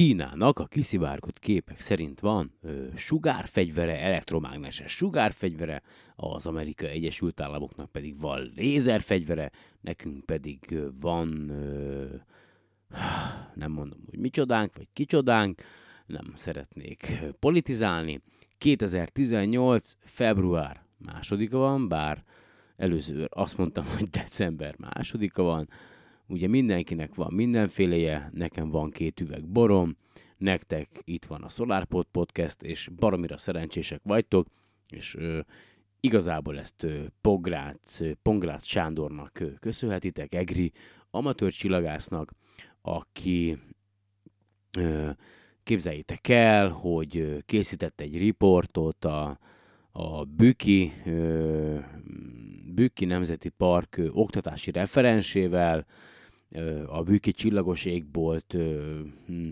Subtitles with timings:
[0.00, 5.82] Kínának a kiszivárgott képek szerint van ö, sugárfegyvere, elektromágneses sugárfegyvere,
[6.16, 9.50] az Amerikai Egyesült Államoknak pedig van lézerfegyvere,
[9.80, 12.06] nekünk pedig van, ö,
[13.54, 15.62] nem mondom, hogy micsodánk, vagy kicsodánk,
[16.06, 18.20] nem szeretnék politizálni.
[18.58, 19.96] 2018.
[20.00, 22.24] február másodika van, bár
[22.76, 25.68] előző azt mondtam, hogy december másodika van,
[26.30, 29.96] Ugye mindenkinek van mindenféleje, nekem van két üveg borom,
[30.36, 34.46] nektek itt van a SolarPod Podcast, és baromira szerencsések vagytok,
[34.90, 35.40] és ö,
[36.00, 40.72] igazából ezt ö, Pográc, ö, Pongrác Sándornak ö, köszönhetitek, Egri
[41.10, 42.32] amatőr csillagásznak,
[42.82, 43.58] aki
[44.78, 45.10] ö,
[45.62, 49.38] képzeljétek el, hogy ö, készített egy riportot a,
[49.90, 51.78] a Büki, ö,
[52.74, 55.86] Büki Nemzeti Park ö, oktatási referensével,
[56.86, 58.56] a Bűki Csillagos Égbolt
[59.26, 59.48] hm,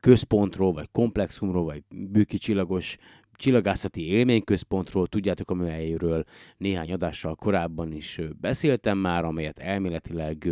[0.00, 2.96] központról, vagy komplexumról, vagy Bűki Csillagos
[3.36, 6.24] csillagászati élményközpontról, tudjátok, amelyről
[6.56, 10.48] néhány adással korábban is beszéltem már, amelyet elméletileg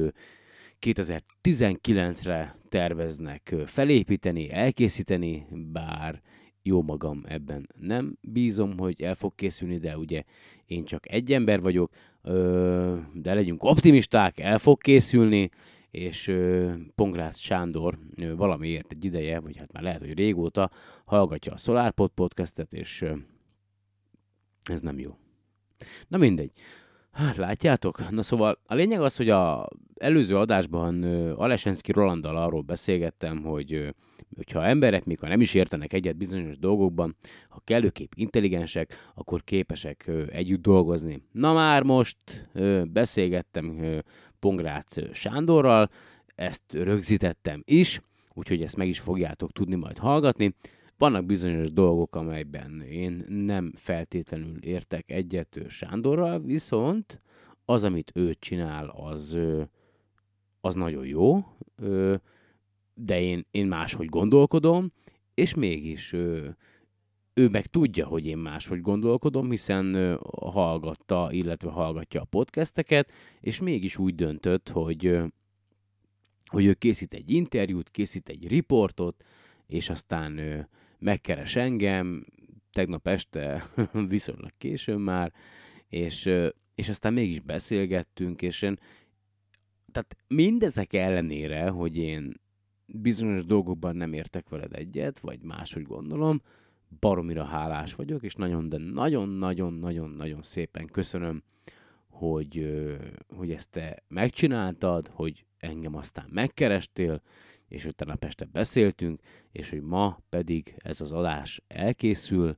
[0.80, 6.22] 2019-re terveznek felépíteni, elkészíteni, bár
[6.62, 10.22] jó magam ebben nem bízom, hogy el fog készülni, de ugye
[10.66, 11.90] én csak egy ember vagyok,
[13.12, 15.50] de legyünk optimisták, el fog készülni,
[15.90, 16.36] és
[16.94, 17.98] Pongrász Sándor
[18.36, 20.70] valamiért egy ideje, vagy hát már lehet, hogy régóta
[21.04, 23.04] hallgatja a SolarPod podcastet, és
[24.62, 25.16] ez nem jó.
[26.08, 26.52] Na mindegy.
[27.12, 28.10] Hát látjátok?
[28.10, 33.94] Na szóval a lényeg az, hogy a előző adásban Alesenszki Rolanddal arról beszélgettem, hogy
[34.36, 37.16] hogyha emberek, mikor nem is értenek egyet bizonyos dolgokban,
[37.48, 41.22] ha kellőképp intelligensek, akkor képesek együtt dolgozni.
[41.32, 42.16] Na már most
[42.92, 43.80] beszélgettem
[44.38, 45.90] Pongrác Sándorral,
[46.34, 48.00] ezt rögzítettem is,
[48.34, 50.54] úgyhogy ezt meg is fogjátok tudni majd hallgatni.
[51.02, 57.20] Vannak bizonyos dolgok, amelyben én nem feltétlenül értek egyet Sándorral, viszont
[57.64, 59.38] az, amit ő csinál, az,
[60.60, 61.44] az nagyon jó,
[62.94, 64.92] de én, én máshogy gondolkodom,
[65.34, 66.12] és mégis
[67.34, 73.10] ő meg tudja, hogy én máshogy gondolkodom, hiszen hallgatta, illetve hallgatja a podcasteket,
[73.40, 75.18] és mégis úgy döntött, hogy,
[76.46, 79.24] hogy ő készít egy interjút, készít egy riportot,
[79.66, 80.40] és aztán
[81.02, 82.26] megkeres engem,
[82.72, 83.70] tegnap este
[84.08, 85.32] viszonylag későn már,
[85.88, 86.30] és,
[86.74, 88.78] és aztán mégis beszélgettünk, és én,
[89.92, 92.40] tehát mindezek ellenére, hogy én
[92.86, 96.42] bizonyos dolgokban nem értek veled egyet, vagy máshogy gondolom,
[97.00, 101.42] baromira hálás vagyok, és nagyon, de nagyon-nagyon-nagyon-nagyon szépen köszönöm,
[102.08, 102.84] hogy,
[103.36, 107.22] hogy ezt te megcsináltad, hogy engem aztán megkerestél,
[107.72, 109.20] és utána Peste beszéltünk,
[109.52, 112.56] és hogy ma pedig ez az adás elkészül,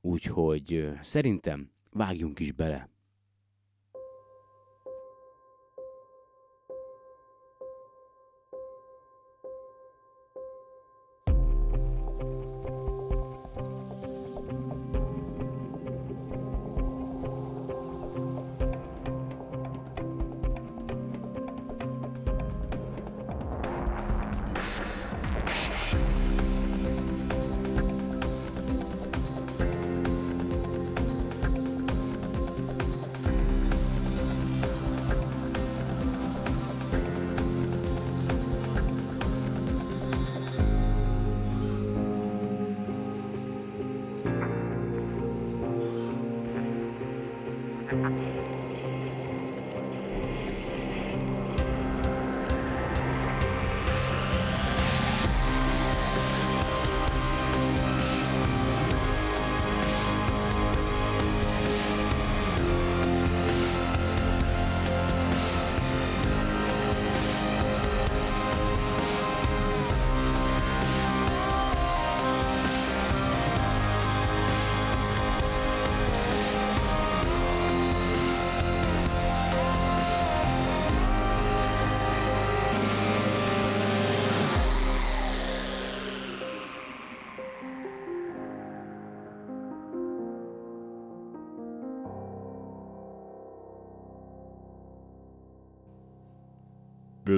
[0.00, 2.88] úgyhogy szerintem vágjunk is bele.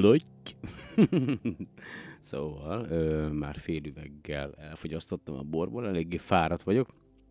[0.00, 0.24] Blöty.
[2.20, 6.88] szóval, ö, már fél üveggel elfogyasztottam a borból, eléggé fáradt vagyok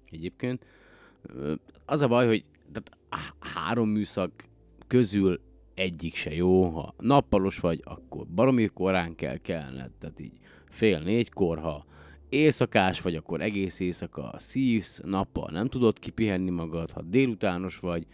[0.10, 0.66] egyébként.
[1.22, 1.54] Ö,
[1.86, 2.98] az a baj, hogy tehát
[3.40, 4.32] három műszak
[4.88, 5.40] közül
[5.74, 6.70] egyik se jó.
[6.70, 10.40] Ha nappalos vagy, akkor baromi korán kell kellene, tehát így
[10.70, 11.86] fél négykor, ha
[12.30, 18.08] éjszakás vagy, akkor egész éjszaka szívsz, nappal nem tudod kipihenni magad, ha délutános vagy,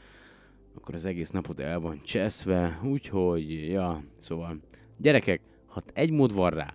[0.80, 4.60] akkor az egész napod el van cseszve, úgyhogy, ja, szóval,
[4.98, 6.74] gyerekek, ha egy mód van rá,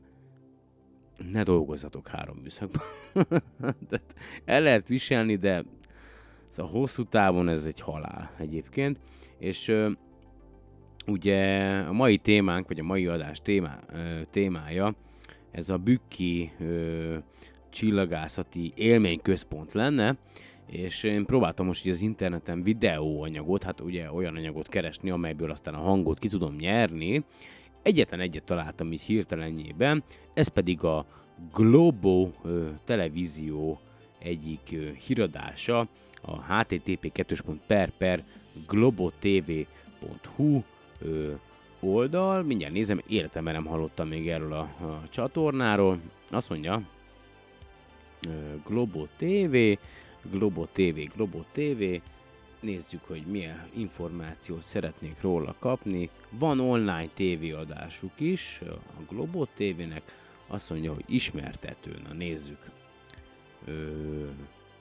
[1.33, 2.83] ne dolgozzatok három műszakban.
[4.45, 5.65] el lehet viselni, de
[6.49, 8.99] szóval hosszú távon ez egy halál egyébként.
[9.39, 9.73] És
[11.07, 14.95] ugye a mai témánk, vagy a mai adás témá, ö, témája,
[15.51, 17.17] ez a Bükki ö,
[17.71, 20.17] csillagászati élményközpont lenne,
[20.67, 25.81] és én próbáltam most az interneten videóanyagot, hát ugye olyan anyagot keresni, amelyből aztán a
[25.81, 27.25] hangot ki tudom nyerni.
[27.83, 31.07] Egyetlen egyet találtam így hirtelenjében, ez pedig a
[31.53, 33.81] Globo ö, televízió
[34.19, 35.89] egyik ö, híradása,
[36.23, 38.25] a http 2 per per
[38.69, 40.63] globotv.hu
[40.99, 41.33] ö,
[41.81, 42.43] oldal.
[42.43, 46.01] Mindjárt nézem, életemben nem hallottam még erről a, a csatornáról.
[46.31, 46.83] Azt mondja,
[48.29, 48.31] ö,
[48.67, 49.57] Globo TV,
[50.31, 52.01] Globo TV, Globo TV,
[52.61, 56.11] nézzük, hogy milyen információt szeretnék róla kapni.
[56.31, 60.03] Van online tévéadásuk is, a Globo TV-nek,
[60.47, 62.71] azt mondja, hogy ismertető, na nézzük.
[63.65, 64.27] Ö,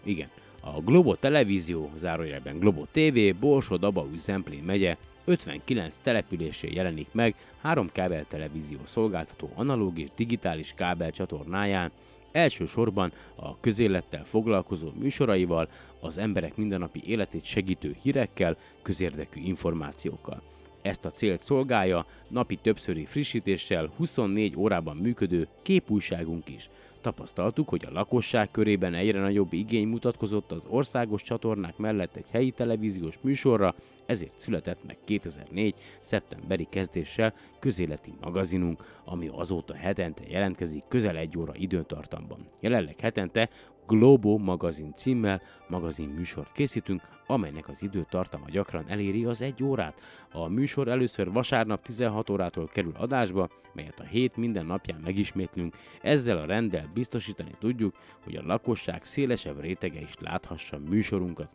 [0.04, 0.30] igen,
[0.60, 7.90] a Globo Televízió, zárójelben Globo TV, Borsod, Dabaúj, Zemplén megye 59 településén jelenik meg három
[7.92, 11.92] kábel televízió szolgáltató analóg és digitális kábel csatornáján,
[12.34, 15.70] elsősorban a közélettel foglalkozó műsoraival,
[16.00, 20.42] az emberek mindennapi életét segítő hírekkel, közérdekű információkkal.
[20.84, 26.70] Ezt a célt szolgálja napi többszöri frissítéssel 24 órában működő képújságunk is–
[27.04, 32.52] Tapasztaltuk, hogy a lakosság körében egyre nagyobb igény mutatkozott az országos csatornák mellett egy helyi
[32.52, 33.76] televíziós műsorra,
[34.06, 35.74] ezért született meg 2004.
[36.00, 42.48] szeptemberi kezdéssel közéleti magazinunk, ami azóta hetente jelentkezik közel egy óra időtartamban.
[42.60, 43.50] Jelenleg hetente
[43.88, 50.02] Globo magazin címmel magazin műsort készítünk, amelynek az időtartama gyakran eléri az egy órát.
[50.32, 55.76] A műsor először vasárnap 16 órától kerül adásba, melyet a hét minden napján megismétlünk.
[56.02, 61.50] Ezzel a rendel biztosítani tudjuk, hogy a lakosság szélesebb rétege is láthassa műsorunkat.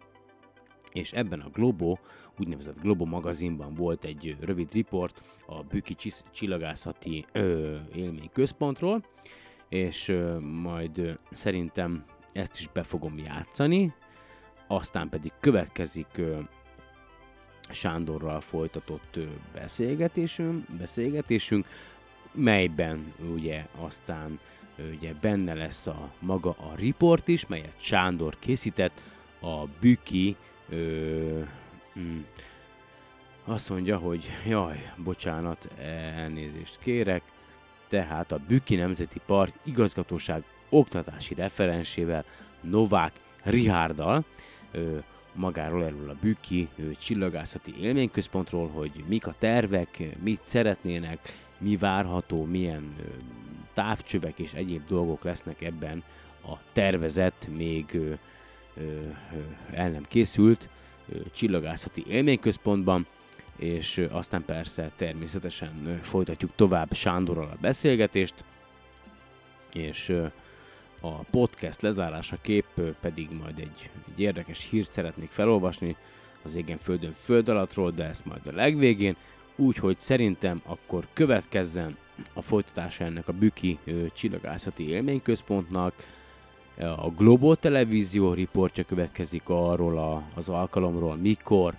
[0.92, 1.96] És ebben a Globo,
[2.38, 5.94] úgynevezett Globo magazinban volt egy rövid riport a Büki
[6.32, 9.04] Csillagászati ö, Élményközpontról,
[9.69, 12.04] és ö, majd ö, szerintem
[12.38, 13.93] ezt is be fogom játszani,
[14.67, 16.38] aztán pedig következik ö,
[17.70, 19.25] Sándorral folytatott ö,
[19.55, 21.67] beszélgetésünk, beszélgetésünk,
[22.32, 24.40] melyben ugye aztán
[24.96, 29.02] ugye benne lesz a maga a riport is, melyet Sándor készített,
[29.40, 30.37] a Büki
[30.69, 31.43] ö,
[31.99, 32.20] mm,
[33.44, 35.69] azt mondja, hogy jaj, bocsánat,
[36.17, 37.23] elnézést kérek,
[37.88, 42.24] tehát a Büki Nemzeti Park igazgatóság oktatási referensével,
[42.60, 43.12] Novák
[43.42, 44.24] Rihárdal,
[45.32, 46.68] magáról erről a Büki
[46.98, 51.18] csillagászati élményközpontról, hogy mik a tervek, mit szeretnének,
[51.58, 52.94] mi várható, milyen
[53.74, 56.02] távcsövek és egyéb dolgok lesznek ebben
[56.44, 58.00] a tervezett, még
[59.72, 60.68] el nem készült
[61.32, 63.06] csillagászati élményközpontban,
[63.56, 68.44] és aztán persze természetesen folytatjuk tovább Sándorral a beszélgetést,
[69.72, 70.12] és
[71.00, 72.66] a podcast lezárása kép
[73.00, 75.96] pedig majd egy, egy érdekes hírt szeretnék felolvasni.
[76.42, 79.16] Az égen földön föld alattról, de ezt majd a legvégén,
[79.56, 81.96] úgyhogy szerintem akkor következzen
[82.32, 83.78] a folytatása ennek a Büki
[84.12, 85.94] csillagászati élményközpontnak,
[86.78, 91.75] a Global Televízió riportja következik arról a, az alkalomról, mikor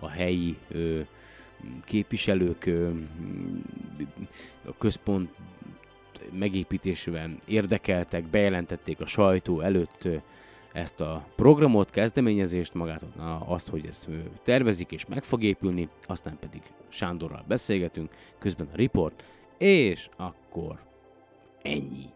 [0.00, 1.00] a helyi ö,
[1.84, 2.90] képviselők ö,
[4.64, 5.30] a központ
[6.38, 10.08] megépítésében érdekeltek, bejelentették a sajtó előtt
[10.72, 13.04] ezt a programot, kezdeményezést, magát
[13.46, 14.08] azt, hogy ezt
[14.42, 19.24] tervezik és meg fog épülni, aztán pedig Sándorral beszélgetünk, közben a report,
[19.58, 20.78] és akkor
[21.62, 22.06] ennyi.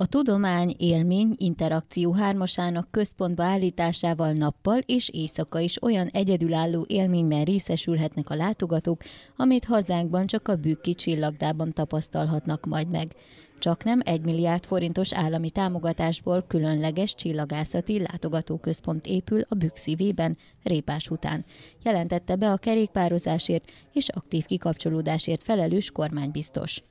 [0.00, 8.30] A tudomány élmény interakció hármasának központba állításával nappal és éjszaka is olyan egyedülálló élményben részesülhetnek
[8.30, 9.02] a látogatók,
[9.36, 13.14] amit hazánkban csak a Bükki csillagdában tapasztalhatnak majd meg.
[13.58, 21.08] Csak nem egy milliárd forintos állami támogatásból különleges csillagászati látogatóközpont épül a Bükk szívében, Répás
[21.10, 21.44] után,
[21.84, 26.82] jelentette be a kerékpározásért és aktív kikapcsolódásért felelős kormánybiztos.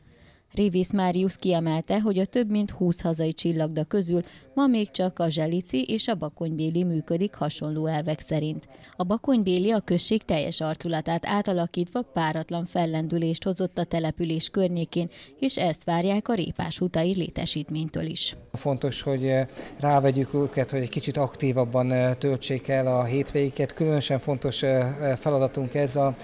[0.53, 4.21] Révész Máriusz kiemelte, hogy a több mint 20 hazai csillagda közül
[4.57, 8.67] ma még csak a Zselici és a Bakonybéli működik hasonló elvek szerint.
[8.95, 15.83] A Bakonybéli a község teljes arculatát átalakítva páratlan fellendülést hozott a település környékén, és ezt
[15.83, 18.35] várják a Répás utai létesítménytől is.
[18.53, 19.47] Fontos, hogy eh,
[19.79, 23.73] rávegyük őket, hogy egy kicsit aktívabban eh, töltsék el a hétvégiket.
[23.73, 26.15] Különösen fontos eh, feladatunk ez a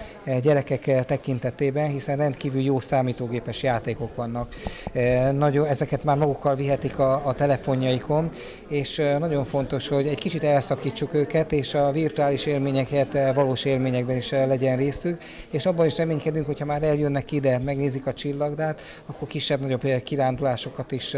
[0.42, 4.54] gyerekek tekintetében, hiszen rendkívül jó számítógépes játékok vannak.
[5.32, 8.28] Nagyon, ezeket már magukkal vihetik a, a telefonjaikon,
[8.68, 14.30] és nagyon fontos, hogy egy kicsit elszakítsuk őket, és a virtuális élményeket valós élményekben is
[14.30, 20.02] legyen részük, és abban is reménykedünk, hogyha már eljönnek ide, megnézik a csillagdát, akkor kisebb-nagyobb
[20.02, 21.16] kirándulásokat is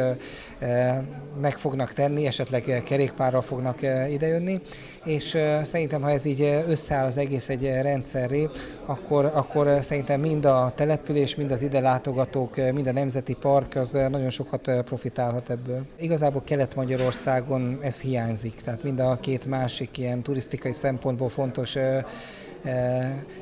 [1.40, 3.78] meg fognak tenni, esetleg kerékpárral fognak
[4.10, 4.60] idejönni,
[5.06, 8.48] és szerintem, ha ez így összeáll az egész egy rendszerré,
[8.86, 13.90] akkor, akkor szerintem mind a település, mind az ide látogatók, mind a Nemzeti Park az
[13.90, 15.86] nagyon sokat profitálhat ebből.
[15.98, 21.76] Igazából Kelet-Magyarországon ez hiányzik, tehát mind a két másik ilyen turisztikai szempontból fontos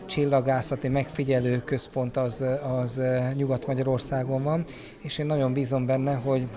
[0.07, 2.45] csillagászati megfigyelő központ az,
[2.81, 3.01] az
[3.35, 4.65] Nyugat-Magyarországon van,
[5.03, 6.49] és én nagyon bízom benne, hogy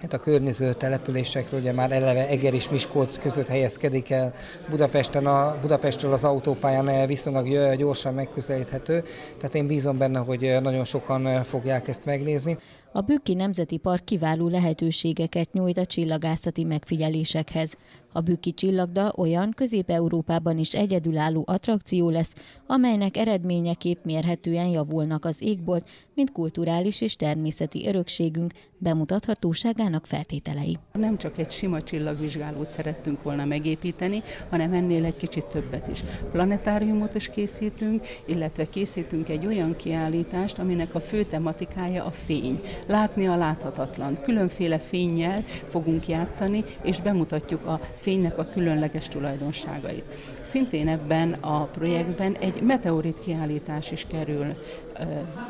[0.00, 4.34] Hát a környező településekről ugye már eleve Eger és Miskolc között helyezkedik el
[4.70, 9.04] Budapesten, a, Budapestről az autópályán viszonylag gyorsan megközelíthető,
[9.38, 12.58] tehát én bízom benne, hogy nagyon sokan fogják ezt megnézni.
[12.96, 17.76] A Bükki Nemzeti Park kiváló lehetőségeket nyújt a csillagászati megfigyelésekhez.
[18.12, 22.32] A Bükki csillagda olyan Közép-Európában is egyedülálló attrakció lesz,
[22.66, 30.78] amelynek eredményeképp mérhetően javulnak az égbolt, mint kulturális és természeti örökségünk bemutathatóságának feltételei.
[30.92, 36.04] Nem csak egy sima csillagvizsgálót szerettünk volna megépíteni, hanem ennél egy kicsit többet is.
[36.32, 42.60] Planetáriumot is készítünk, illetve készítünk egy olyan kiállítást, aminek a fő tematikája a fény.
[42.86, 44.22] Látni a láthatatlan.
[44.22, 50.04] Különféle fényjel fogunk játszani, és bemutatjuk a fénynek a különleges tulajdonságait.
[50.44, 54.46] Szintén ebben a projektben egy meteorit kiállítás is kerül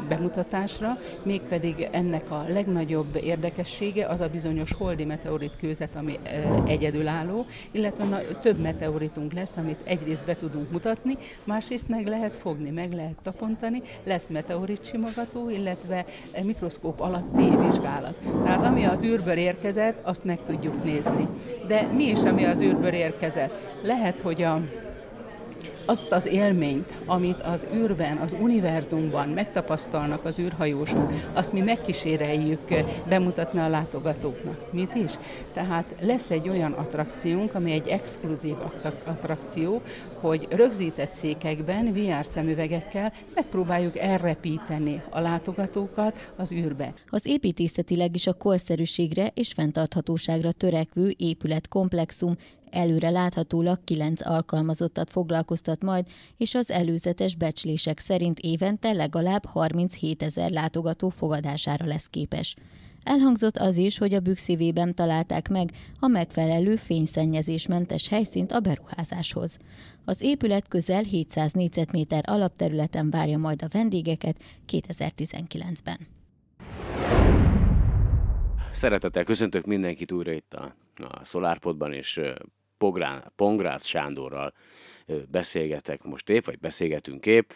[0.09, 6.19] bemutatásra, mégpedig ennek a legnagyobb érdekessége az a bizonyos holdi meteorit kőzet, ami
[6.67, 12.93] egyedülálló, illetve több meteoritunk lesz, amit egyrészt be tudunk mutatni, másrészt meg lehet fogni, meg
[12.93, 16.05] lehet tapontani, lesz meteorit simogató, illetve
[16.43, 18.19] mikroszkóp alatti vizsgálat.
[18.45, 21.29] Tehát ami az űrből érkezett, azt meg tudjuk nézni.
[21.67, 23.53] De mi is, ami az űrből érkezett?
[23.83, 24.61] Lehet, hogy a
[25.87, 32.61] azt az élményt, amit az űrben, az univerzumban megtapasztalnak az űrhajósok, azt mi megkíséreljük
[33.09, 34.73] bemutatni a látogatóknak.
[34.73, 35.13] Mit is?
[35.53, 38.55] Tehát lesz egy olyan attrakciónk, ami egy exkluzív
[39.05, 39.83] attrakció,
[40.21, 46.95] hogy rögzített székekben, VR szemüvegekkel megpróbáljuk elrepíteni a látogatókat az űrbe.
[47.09, 52.37] Az építészetileg is a korszerűségre és fenntarthatóságra törekvő épületkomplexum
[52.75, 60.51] Előre láthatólag kilenc alkalmazottat foglalkoztat majd, és az előzetes becslések szerint évente legalább 37 ezer
[60.51, 62.55] látogató fogadására lesz képes.
[63.03, 69.59] Elhangzott az is, hogy a bükszívében találták meg a megfelelő fényszennyezésmentes helyszínt a beruházáshoz.
[70.05, 74.37] Az épület közel 700 négyzetméter alapterületen várja majd a vendégeket
[74.73, 75.99] 2019-ben.
[78.73, 82.21] Szeretettel köszöntök mindenkit újra itt a, a SolarPodban, és
[82.79, 84.53] Pográn, Pongrácz Sándorral
[85.31, 87.51] beszélgetek most épp, vagy beszélgetünk épp,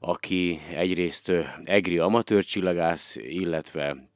[0.00, 1.32] aki egyrészt
[1.64, 4.08] egri amatőr csillagász, illetve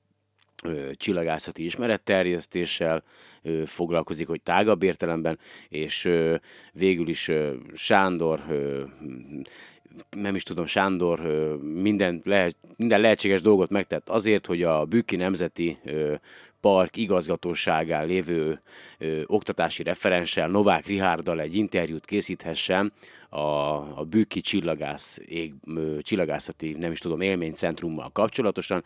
[0.92, 3.02] csillagászati ismeretterjesztéssel
[3.64, 6.11] foglalkozik, hogy tágabb értelemben, és
[6.73, 7.30] végül is
[7.75, 8.44] Sándor
[10.11, 11.21] nem is tudom, Sándor
[11.62, 15.78] minden, lehet, minden lehetséges dolgot megtett azért, hogy a Bükki Nemzeti
[16.62, 18.61] Park igazgatóságán lévő
[18.99, 22.92] ö, oktatási referenssel, Novák Rihárdal egy interjút készíthessen
[23.28, 23.38] a,
[23.99, 28.85] a Bükki csillagász, ég, ö, csillagászati, nem is tudom, élménycentrummal kapcsolatosan.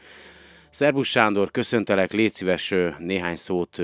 [0.70, 3.82] Szerbusz Sándor, köszöntelek, légy szíves néhány szót,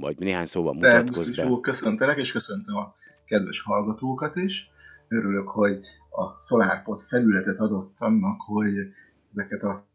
[0.00, 1.58] vagy néhány szóban mutatkozz be.
[1.60, 4.70] Köszöntelek, és köszöntöm a kedves hallgatókat is.
[5.08, 5.78] Örülök, hogy
[6.10, 8.74] a SolarPod felületet adott annak, hogy
[9.32, 9.86] ezeket a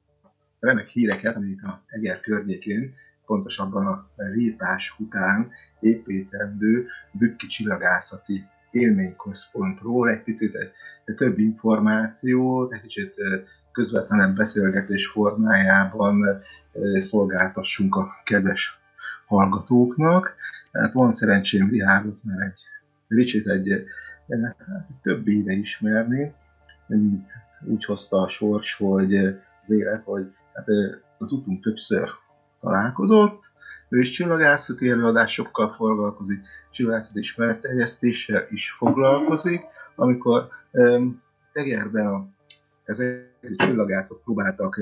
[0.60, 2.94] remek híreket, amit a Eger környékén
[3.30, 10.72] pontosabban a lépás után építendő bükki csillagászati élményközpontról egy picit egy,
[11.06, 13.14] egy több információt, egy kicsit
[13.72, 16.42] közvetlenebb beszélgetés formájában
[17.00, 18.80] szolgáltassunk a kedves
[19.26, 20.36] hallgatóknak.
[20.72, 23.70] Tehát van szerencsém Rihágot már egy kicsit egy,
[24.28, 24.40] egy
[25.02, 26.34] több éve ismerni.
[27.66, 29.16] Úgy hozta a sors, hogy
[29.64, 30.68] az élet, hogy hát
[31.18, 32.10] az utunk többször
[32.62, 33.44] találkozott,
[33.90, 36.40] ő is csillagászati előadásokkal foglalkozik,
[36.72, 39.62] csillagászati ismeretterjesztéssel is foglalkozik,
[39.96, 42.28] amikor um, tegerben a,
[42.84, 44.78] ezek a csillagászok próbáltak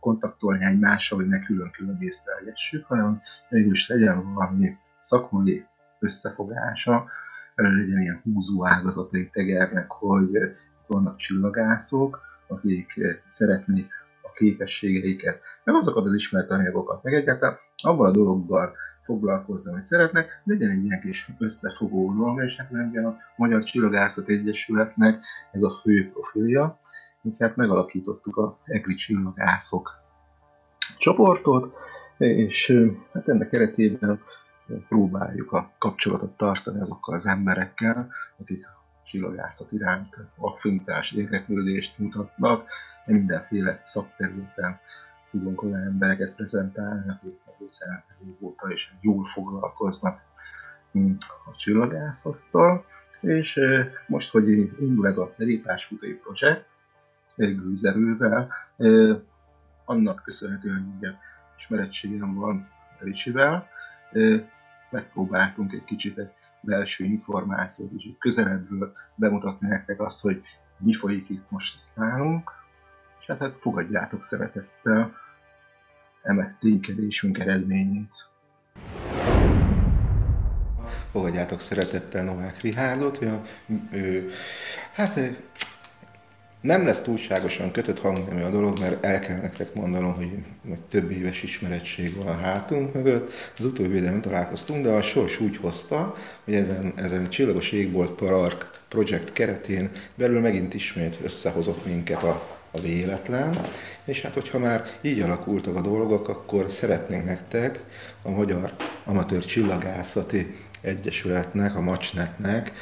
[0.00, 5.66] kontaktolni egymással, hogy ne külön-külön észlelgessük, hanem mégis legyen valami szakmai
[5.98, 7.06] összefogása,
[7.54, 10.56] legyen ilyen húzó ágazatai tegernek, hogy
[10.86, 14.03] vannak csillagászok, akik szeretnék a
[14.34, 18.74] képességeiket, meg azokat az ismert anyagokat, meg egyáltalán abban a dologgal
[19.04, 22.72] foglalkozni, hogy szeretnek, legyen egy ilyen kis összefogó dolog, és hát
[23.04, 26.78] a Magyar Csillagászat Egyesületnek ez a fő profilja,
[27.38, 29.90] tehát megalakítottuk a EGRI csillagászok
[30.98, 31.74] csoportot,
[32.16, 32.80] és
[33.12, 34.20] hát ennek keretében
[34.88, 38.08] próbáljuk a kapcsolatot tartani azokkal az emberekkel,
[38.40, 38.66] akik
[39.04, 42.68] csillagászat iránt affinitás, érdeklődést mutatnak,
[43.06, 44.78] mindenféle szakterületen
[45.30, 50.20] tudunk olyan embereket prezentálni, akik egészen régóta is jól foglalkoznak
[51.44, 52.84] a csillagászattal,
[53.20, 53.60] és
[54.06, 54.48] most, hogy
[54.80, 56.68] indul ez a Répásfutai projekt,
[57.36, 58.52] gőzerővel,
[59.84, 61.14] annak köszönhetően, hogy
[61.58, 62.68] ismerettségem van
[62.98, 63.68] Ricsivel,
[64.90, 66.32] megpróbáltunk egy kicsit egy
[66.64, 70.42] belső információt és közelebbről bemutatni nektek azt, hogy
[70.78, 72.50] mi folyik itt most nálunk,
[73.20, 75.14] és hát, hát fogadjátok szeretettel
[76.22, 78.12] eme ténykedésünk eredményét.
[81.10, 83.40] Fogadjátok szeretettel Novák Rihárdot, hogy
[83.90, 84.30] ő,
[84.92, 85.20] hát
[86.64, 90.30] nem lesz túlságosan kötött hangnemű a dolog, mert el kell nektek mondanom, hogy,
[90.90, 93.32] több éves ismerettség van a hátunk mögött.
[93.58, 98.70] Az utóbbi nem találkoztunk, de a sors úgy hozta, hogy ezen, ezen Csillagos Égbolt Park
[98.88, 103.60] projekt keretén belül megint ismét összehozott minket a, a véletlen,
[104.04, 107.80] és hát hogyha már így alakultak a dolgok, akkor szeretnénk nektek
[108.22, 108.72] a Magyar
[109.04, 112.72] Amatőr Csillagászati Egyesületnek, a Macsnetnek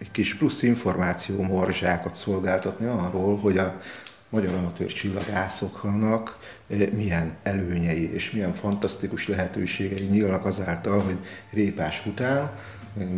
[0.00, 3.80] egy kis plusz információ morzsákat szolgáltatni arról, hogy a
[4.28, 6.38] magyar amatőr csillagászoknak
[6.68, 11.16] eh, milyen előnyei és milyen fantasztikus lehetőségei nyílnak azáltal, hogy
[11.50, 12.50] répás után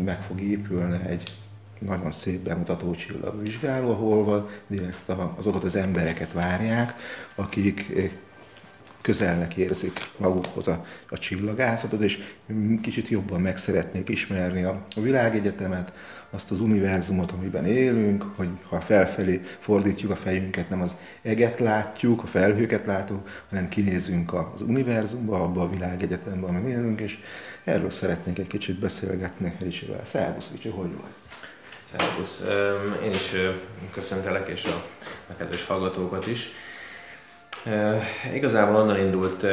[0.04, 1.32] meg fog épülni egy
[1.78, 6.94] nagyon szép bemutató csillagvizsgáló, ahol direkt azokat az embereket várják,
[7.34, 8.10] akik eh,
[9.00, 12.18] közelnek érzik magukhoz a, a csillagászatot, és
[12.82, 15.92] kicsit jobban meg szeretnék ismerni a, a világegyetemet,
[16.34, 22.22] azt az univerzumot, amiben élünk, hogy ha felfelé fordítjuk a fejünket, nem az eget látjuk,
[22.22, 27.18] a felhőket látunk, hanem kinézünk az univerzumba, abba a világegyetembe, amiben élünk, és
[27.64, 30.04] erről szeretnék egy kicsit beszélgetni Ricsivel.
[30.04, 31.40] Szervusz, Ricsi, hogy vagy?
[31.96, 32.42] Szervusz.
[33.04, 33.32] Én is
[33.92, 34.84] köszöntelek, és a,
[35.28, 36.50] a kedves hallgatókat is.
[37.66, 38.02] Uh,
[38.34, 39.44] igazából onnan indult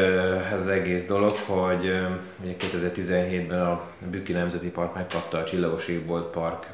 [0.51, 2.09] ez az egész dolog, hogy uh,
[2.43, 6.65] ugye 2017-ben a Bükki Nemzeti Park megkapta a Csillagos Égbolt Park,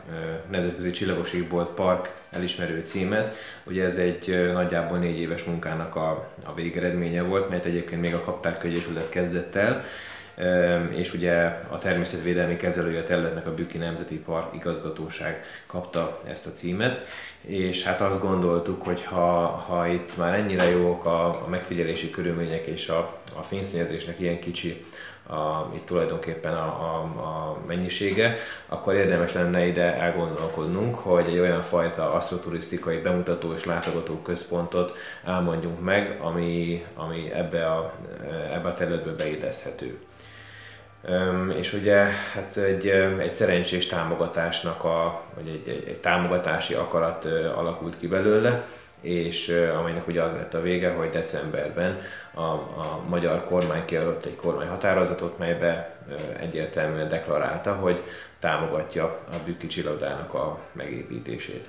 [0.52, 3.36] Nemzetközi Csillagos Égbolt Park elismerő címet.
[3.63, 8.21] Ugye ez egy nagyjából négy éves munkának a, a végeredménye volt, mert egyébként még a
[8.21, 9.84] Kaptár Egyesület kezdett el,
[10.91, 11.34] és ugye
[11.69, 17.08] a természetvédelmi kezelője területnek a Bükki Nemzeti Park igazgatóság kapta ezt a címet,
[17.41, 22.65] és hát azt gondoltuk, hogy ha, ha itt már ennyire jók a, a megfigyelési körülmények
[22.65, 24.86] és a, a fényszínezésnek ilyen kicsi
[25.28, 31.62] a, itt tulajdonképpen a, a, a mennyisége, akkor érdemes lenne ide elgondolkodnunk, hogy egy olyan
[31.62, 37.93] fajta asztroturisztikai bemutató és látogató központot elmondjunk meg, ami, ami ebbe a,
[38.54, 40.00] ebbe a területbe beidezhető
[41.58, 41.96] és ugye
[42.34, 42.88] hát egy,
[43.20, 48.65] egy szerencsés támogatásnak, a, vagy egy, egy, egy támogatási akarat alakult ki belőle,
[49.02, 49.48] és
[49.80, 52.02] amelynek ugye az lett a vége, hogy decemberben
[52.34, 56.00] a, a magyar kormány kiadott egy kormányhatározatot, melybe
[56.39, 58.04] egyértelműen deklarálta, hogy
[58.39, 61.68] támogatja a Bükki csillagának a megépítését.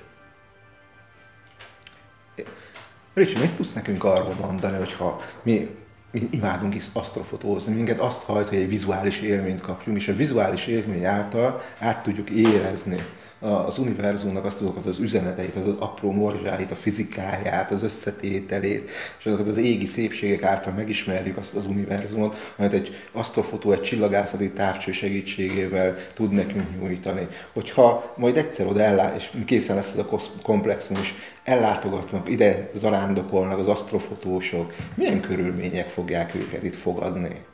[3.15, 5.86] Ricsi, mit tudsz nekünk arról mondani, hogyha mi
[6.21, 10.67] mi imádunk is asztrofotózni, minket azt hajt, hogy egy vizuális élményt kapjunk, és a vizuális
[10.67, 13.07] élmény által át tudjuk érezni
[13.39, 19.47] az univerzumnak azt azokat az üzeneteit, az apró morzsáit, a fizikáját, az összetételét, és azokat
[19.47, 25.97] az égi szépségek által megismerjük azt az univerzumot, amit egy asztrofotó, egy csillagászati távcső segítségével
[26.15, 27.27] tud nekünk nyújtani.
[27.53, 33.59] Hogyha majd egyszer oda ellát, és készen lesz ez a komplexum, és ellátogatnak, ide zarándokolnak
[33.59, 37.45] az asztrofotósok, milyen körülmények fogják őket itt fogadni?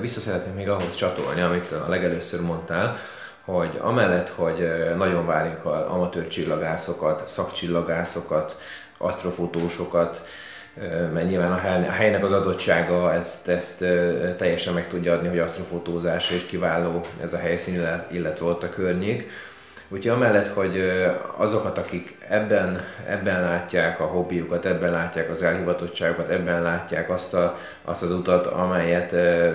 [0.00, 2.98] Vissza szeretném még ahhoz csatolni, amit a legelőször mondtál,
[3.46, 8.56] hogy amellett, hogy nagyon várjuk az amatőr csillagászokat, szakcsillagászokat,
[8.98, 10.22] asztrofotósokat,
[11.12, 13.78] mert nyilván a helynek az adottsága ezt, ezt
[14.36, 19.30] teljesen meg tudja adni, hogy asztrofotózásra is kiváló ez a helyszín, illetve ott a környék.
[19.88, 20.92] Úgyhogy amellett, hogy
[21.36, 27.58] azokat, akik ebben, ebben látják a hobbiukat, ebben látják az elhivatottságokat, ebben látják azt, a,
[27.82, 29.10] azt az utat, amelyet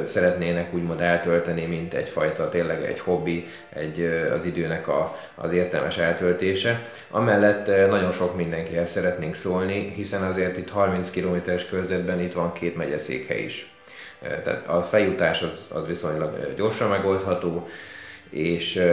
[0.07, 6.81] szeretnének úgymond eltölteni, mint egyfajta tényleg egy hobbi, egy, az időnek a, az értelmes eltöltése.
[7.09, 12.75] Amellett nagyon sok mindenkihez szeretnénk szólni, hiszen azért itt 30 km-es körzetben itt van két
[12.75, 13.73] megyeszékhely is.
[14.43, 17.67] Tehát a feljutás az, az viszonylag gyorsan megoldható,
[18.31, 18.83] és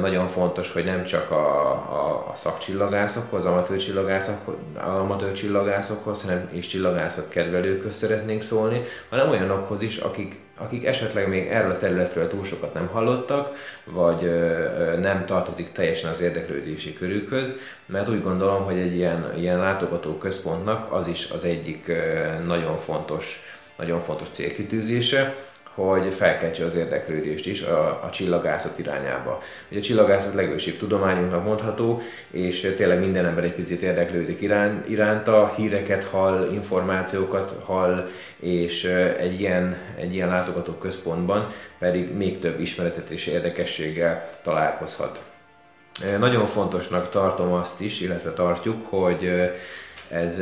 [0.00, 6.66] nagyon fontos, hogy nem csak a, a, a szakcsillagászokhoz, amatőr csillagászokhoz, amatőr csillagászokhoz, hanem és
[6.66, 12.44] csillagászat kedvelőkhöz szeretnénk szólni, hanem olyanokhoz is, akik, akik esetleg még erről a területről túl
[12.44, 14.30] sokat nem hallottak, vagy
[15.00, 17.52] nem tartozik teljesen az érdeklődési körükhöz,
[17.86, 21.92] mert úgy gondolom, hogy egy ilyen, ilyen látogató központnak az is az egyik
[22.46, 23.42] nagyon fontos,
[23.76, 25.34] nagyon fontos célkitűzése,
[25.86, 29.42] hogy felkeltse az érdeklődést is a, a csillagászat irányába.
[29.70, 35.52] Ugye a csillagászat legősibb tudományunknak mondható, és tényleg minden ember egy picit érdeklődik irány, iránta,
[35.56, 38.08] híreket hall, információkat hall,
[38.40, 38.84] és
[39.18, 45.20] egy ilyen, egy ilyen látogató központban pedig még több ismeretet és érdekességgel találkozhat.
[46.18, 49.50] Nagyon fontosnak tartom azt is, illetve tartjuk, hogy
[50.08, 50.38] ez,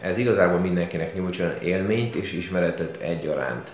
[0.00, 3.70] ez igazából mindenkinek nyújtson élményt és ismeretet egyaránt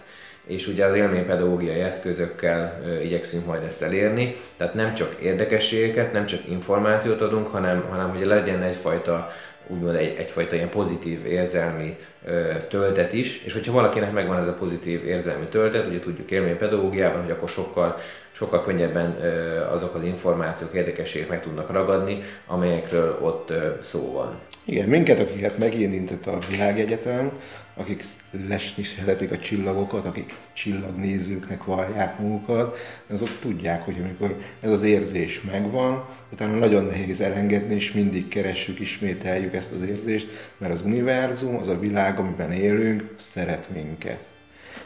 [0.46, 6.48] és ugye az élménypedagógiai eszközökkel igyekszünk majd ezt elérni, tehát nem csak érdekességeket, nem csak
[6.48, 9.33] információt adunk, hanem, hanem hogy legyen egyfajta
[9.66, 14.52] úgymond egy, egyfajta ilyen pozitív érzelmi ö, töltet is, és hogyha valakinek megvan ez a
[14.52, 17.98] pozitív érzelmi töltet, ugye tudjuk élménypedagógiában, hogy akkor sokkal,
[18.33, 24.38] sokkal könnyebben ö, azok az információk, érdekességek meg tudnak ragadni, amelyekről ott ö, szó van.
[24.64, 27.31] Igen, minket, akiket megérintett a világegyetem,
[27.74, 28.04] akik
[28.48, 35.40] lesni szeretik a csillagokat, akik csillagnézőknek vallják magukat, azok tudják, hogy amikor ez az érzés
[35.40, 41.56] megvan, utána nagyon nehéz elengedni, és mindig keressük, ismételjük ezt az érzést, mert az univerzum,
[41.56, 44.24] az a világ, amiben élünk, szeret minket.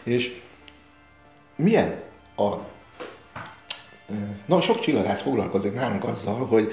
[0.03, 0.41] És
[1.57, 1.95] milyen
[2.37, 2.57] a
[4.47, 6.73] Na, sok csillagász foglalkozik nálunk azzal, hogy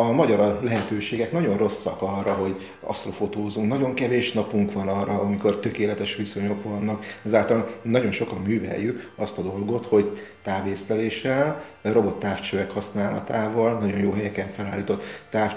[0.00, 3.68] a magyar lehetőségek nagyon rosszak arra, hogy asztrofotózunk.
[3.68, 7.04] Nagyon kevés napunk van arra, amikor tökéletes viszonyok vannak.
[7.24, 14.52] Ezáltal nagyon sokan műveljük azt a dolgot, hogy távészteléssel, robot távcsövek használatával, nagyon jó helyeken
[14.52, 15.54] felállított táv,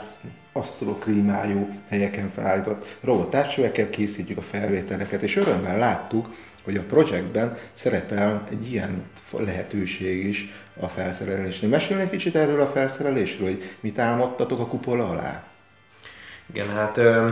[0.53, 6.27] asztroklímájú helyeken felállított robot távcsövekkel készítjük a felvételeket, és örömmel láttuk,
[6.63, 9.03] hogy a projektben szerepel egy ilyen
[9.37, 11.69] lehetőség is a felszerelésnél.
[11.69, 15.43] Mesélj egy kicsit erről a felszerelésről, hogy mit álmodtatok a kupola alá?
[16.45, 17.29] Igen, hát ö,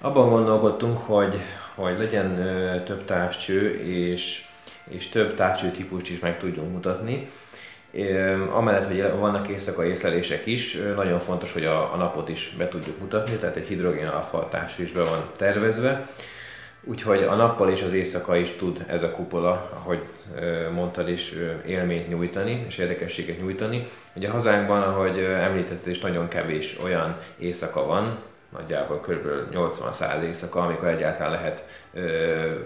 [0.00, 1.36] abban gondolkodtunk, hogy,
[1.74, 4.44] hogy legyen ö, több távcső, és,
[4.88, 7.30] és több távcső típust is meg tudjunk mutatni.
[8.52, 12.98] Amellett, hogy vannak éjszakai észlelések is, nagyon fontos, hogy a, a napot is be tudjuk
[13.00, 16.08] mutatni, tehát egy hidrogén alfa távcső is be van tervezve.
[16.86, 20.02] Úgyhogy a nappal és az éjszaka is tud ez a kupola, ahogy
[20.74, 21.32] mondtad is,
[21.66, 23.88] élményt nyújtani és érdekességet nyújtani.
[24.14, 28.18] Ugye hazánkban, ahogy említetted is, nagyon kevés olyan éjszaka van,
[28.58, 29.26] nagyjából kb.
[29.52, 31.64] 80-100 éjszaka, amikor egyáltalán lehet,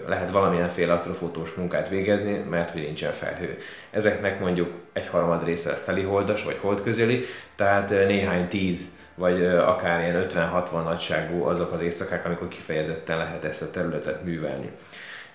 [0.07, 3.57] lehet valamilyenféle asztrofotós munkát végezni, mert hogy nincsen felhő.
[3.91, 7.25] Ezeknek mondjuk egy harmad része ez teliholdas vagy holdközeli,
[7.55, 13.61] tehát néhány tíz vagy akár ilyen 50-60 nagyságú azok az éjszakák, amikor kifejezetten lehet ezt
[13.61, 14.71] a területet művelni.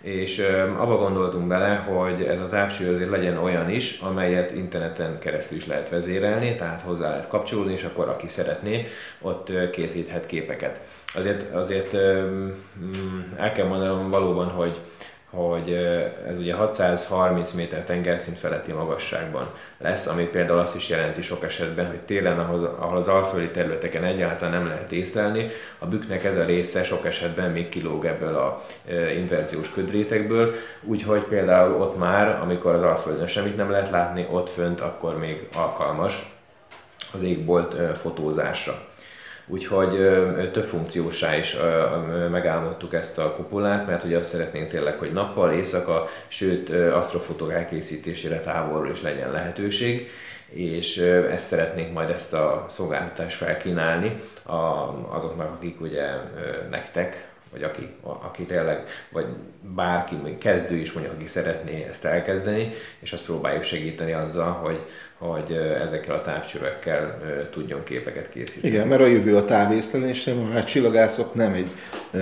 [0.04, 0.38] És
[0.78, 5.66] abba gondoltunk bele, hogy ez a távcső azért legyen olyan is, amelyet interneten keresztül is
[5.66, 8.86] lehet vezérelni, tehát hozzá lehet kapcsolódni, és akkor aki szeretné,
[9.20, 10.80] ott készíthet képeket.
[11.14, 12.50] Azért, azért mm,
[13.36, 14.80] el kell mondanom valóban, hogy
[15.34, 15.72] hogy
[16.28, 21.86] ez ugye 630 méter tengerszint feletti magasságban lesz, ami például azt is jelenti sok esetben,
[21.86, 22.38] hogy télen,
[22.78, 27.50] ahol az alföldi területeken egyáltalán nem lehet észlelni, a bükknek ez a része sok esetben
[27.50, 28.64] még kilóg ebből a
[29.16, 34.80] inverziós ködrétekből, úgyhogy például ott már, amikor az alföldön semmit nem lehet látni, ott fönt
[34.80, 36.32] akkor még alkalmas
[37.12, 38.92] az égbolt fotózásra
[39.46, 39.90] úgyhogy
[40.52, 41.56] több funkciósá is
[42.30, 48.40] megálmodtuk ezt a kupolát, mert ugye azt szeretnénk tényleg, hogy nappal, éjszaka, sőt asztrofotók elkészítésére
[48.40, 50.10] távolról is legyen lehetőség,
[50.48, 50.96] és
[51.30, 54.20] ezt szeretnénk majd ezt a szolgáltatást felkínálni
[55.08, 56.06] azoknak, akik ugye
[56.70, 59.26] nektek, vagy aki, aki tényleg, vagy
[59.60, 64.80] bárki, kezdő is mondjuk, aki szeretné ezt elkezdeni, és azt próbáljuk segíteni azzal, hogy,
[65.18, 68.74] hogy ezekkel a távcsövekkel tudjon képeket készíteni.
[68.74, 71.70] Igen, mert a jövő a távészlelésre, a csillagászok nem egy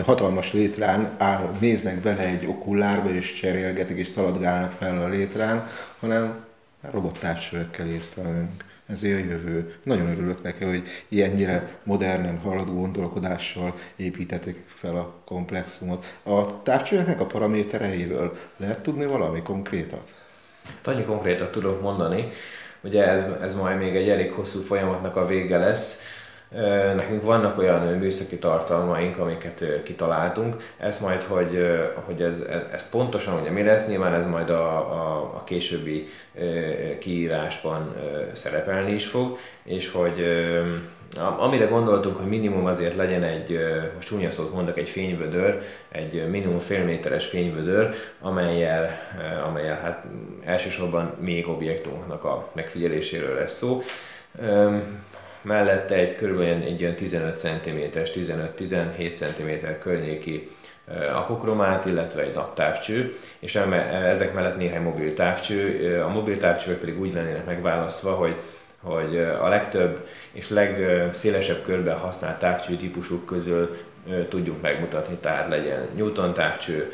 [0.05, 5.69] hatalmas létrán áll, néznek bele egy okullárba, és cserélgetik, és szaladgálnak fel a létrán,
[6.01, 6.45] hanem
[6.91, 8.65] robottávcsövekkel észlelünk.
[8.87, 9.75] Ez a jövő.
[9.83, 16.05] Nagyon örülök neki, hogy ilyennyire modernen, haladó gondolkodással építetik fel a komplexumot.
[16.23, 20.15] A távcsöveknek a paramétereiről lehet tudni valami konkrétat?
[20.85, 22.29] Annyi konkrétat tudok mondani,
[22.81, 26.01] ugye ez, ez majd még egy elég hosszú folyamatnak a vége lesz,
[26.97, 30.57] Nekünk vannak olyan műszaki tartalmaink, amiket kitaláltunk.
[30.79, 32.41] Ez majd, hogy, hogy ez,
[32.73, 36.09] ez pontosan ugye mi lesz, nyilván ez majd a, a, a későbbi
[36.99, 37.95] kiírásban
[38.33, 40.25] szerepelni is fog, és hogy
[41.39, 43.59] amire gondoltunk, hogy minimum azért legyen egy,
[43.95, 48.91] most csúnya szót mondok, egy fényvödör, egy minimum fél méteres fényvödör, amelyel,
[49.47, 50.05] amelyel hát
[50.45, 53.83] elsősorban még objektumoknak a megfigyeléséről lesz szó
[55.43, 56.41] mellette egy kb.
[56.41, 60.51] egy olyan 15 cm-es, 15-17 cm környéki
[61.15, 63.55] apokromát, illetve egy naptávcső, és
[63.93, 66.01] ezek mellett néhány mobil távcső.
[66.03, 68.37] A mobil távcsők pedig úgy lennének megválasztva, hogy
[68.83, 73.77] hogy a legtöbb és legszélesebb körben használt távcső típusuk közül
[74.29, 76.93] tudjuk megmutatni, tehát legyen Newton távcső,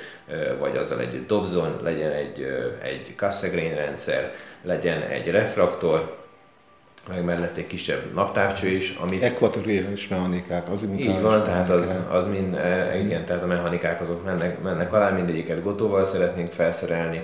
[0.58, 2.46] vagy azzal egy Dobson, legyen egy,
[2.82, 4.32] egy Cassegrain rendszer,
[4.62, 6.17] legyen egy refraktor,
[7.08, 9.22] meg mellett egy kisebb naptávcső is, amit...
[9.22, 14.24] Ekvatoriális mechanikák, az Így van, tehát az, az mind, e, igen, tehát a mechanikák azok
[14.24, 17.22] mennek, mennek alá, mindegyiket gotóval szeretnénk felszerelni.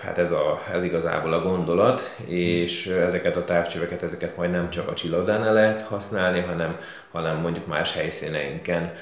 [0.00, 4.88] Hát ez, a, ez igazából a gondolat, és ezeket a távcsöveket, ezeket majd nem csak
[4.88, 6.78] a csillagdánál lehet használni, hanem
[7.12, 8.92] hanem mondjuk más helyszíneinken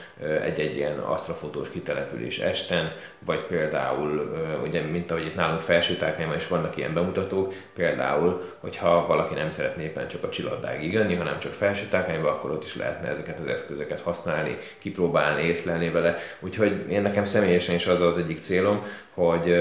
[0.43, 6.77] egy-egy ilyen asztrafotós kitelepülés esten, vagy például, ugye, mint ahogy itt nálunk felsőtárkányban is vannak
[6.77, 12.29] ilyen bemutatók, például, hogyha valaki nem szeretné éppen csak a csillagdágig jönni, hanem csak felsőtárkányba,
[12.31, 16.19] akkor ott is lehetne ezeket az eszközöket használni, kipróbálni, észlelni vele.
[16.41, 19.55] Úgyhogy én nekem személyesen is az az egyik célom, hogy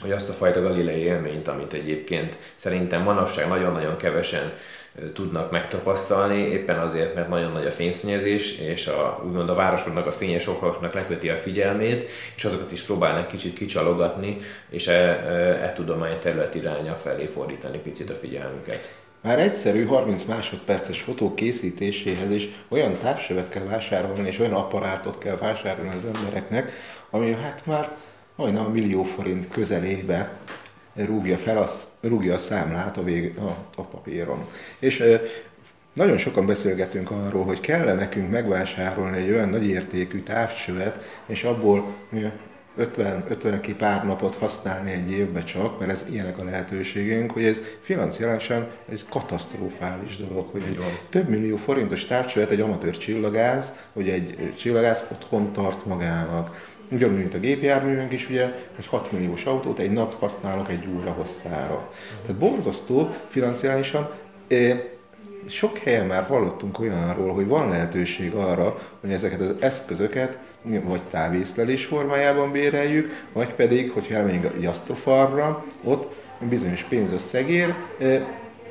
[0.00, 4.52] hogy azt a fajta galilei élményt, amit egyébként szerintem manapság nagyon-nagyon kevesen
[5.14, 10.12] tudnak megtapasztalni, éppen azért, mert nagyon nagy a fényszennyezés, és a, úgymond a városoknak a
[10.12, 14.38] fényes okoknak leköti a figyelmét, és azokat is próbálnak kicsit kicsalogatni,
[14.70, 18.96] és e, e, e tudomány terület iránya felé fordítani picit a figyelmüket.
[19.20, 25.36] Már egyszerű 30 másodperces fotó készítéséhez is olyan távsövet kell vásárolni, és olyan apparátot kell
[25.36, 26.72] vásárolni az embereknek,
[27.10, 27.96] ami hát már
[28.38, 30.32] majdnem a millió forint közelébe
[30.94, 31.68] rúgja fel, a,
[32.00, 34.46] rúgja a számlát a, vég, a, a papíron.
[34.78, 35.04] És
[35.92, 41.94] nagyon sokan beszélgetünk arról, hogy kell nekünk megvásárolni egy olyan nagy értékű távcsövet, és abból
[42.76, 47.44] 50, 50 ki pár napot használni egy évbe csak, mert ez ilyenek a lehetőségünk, hogy
[47.44, 50.78] ez financiálisan ez katasztrofális dolog, hogy egy
[51.10, 56.76] több millió forintos távcsövet egy amatőr csillagász, hogy egy csillagász otthon tart magának.
[56.90, 58.44] Ugyanúgy, mint a gépjárművünk is, ugye
[58.78, 61.92] egy 6 milliós autót egy nap használok egy óra hosszára.
[62.22, 64.10] Tehát borzasztó financiálisan.
[65.46, 71.84] Sok helyen már hallottunk olyanról, hogy van lehetőség arra, hogy ezeket az eszközöket vagy távészlelés
[71.84, 76.14] formájában béreljük, vagy pedig, hogyha elmegyünk a asztrofarra, ott
[76.48, 77.74] bizonyos pénzösszegér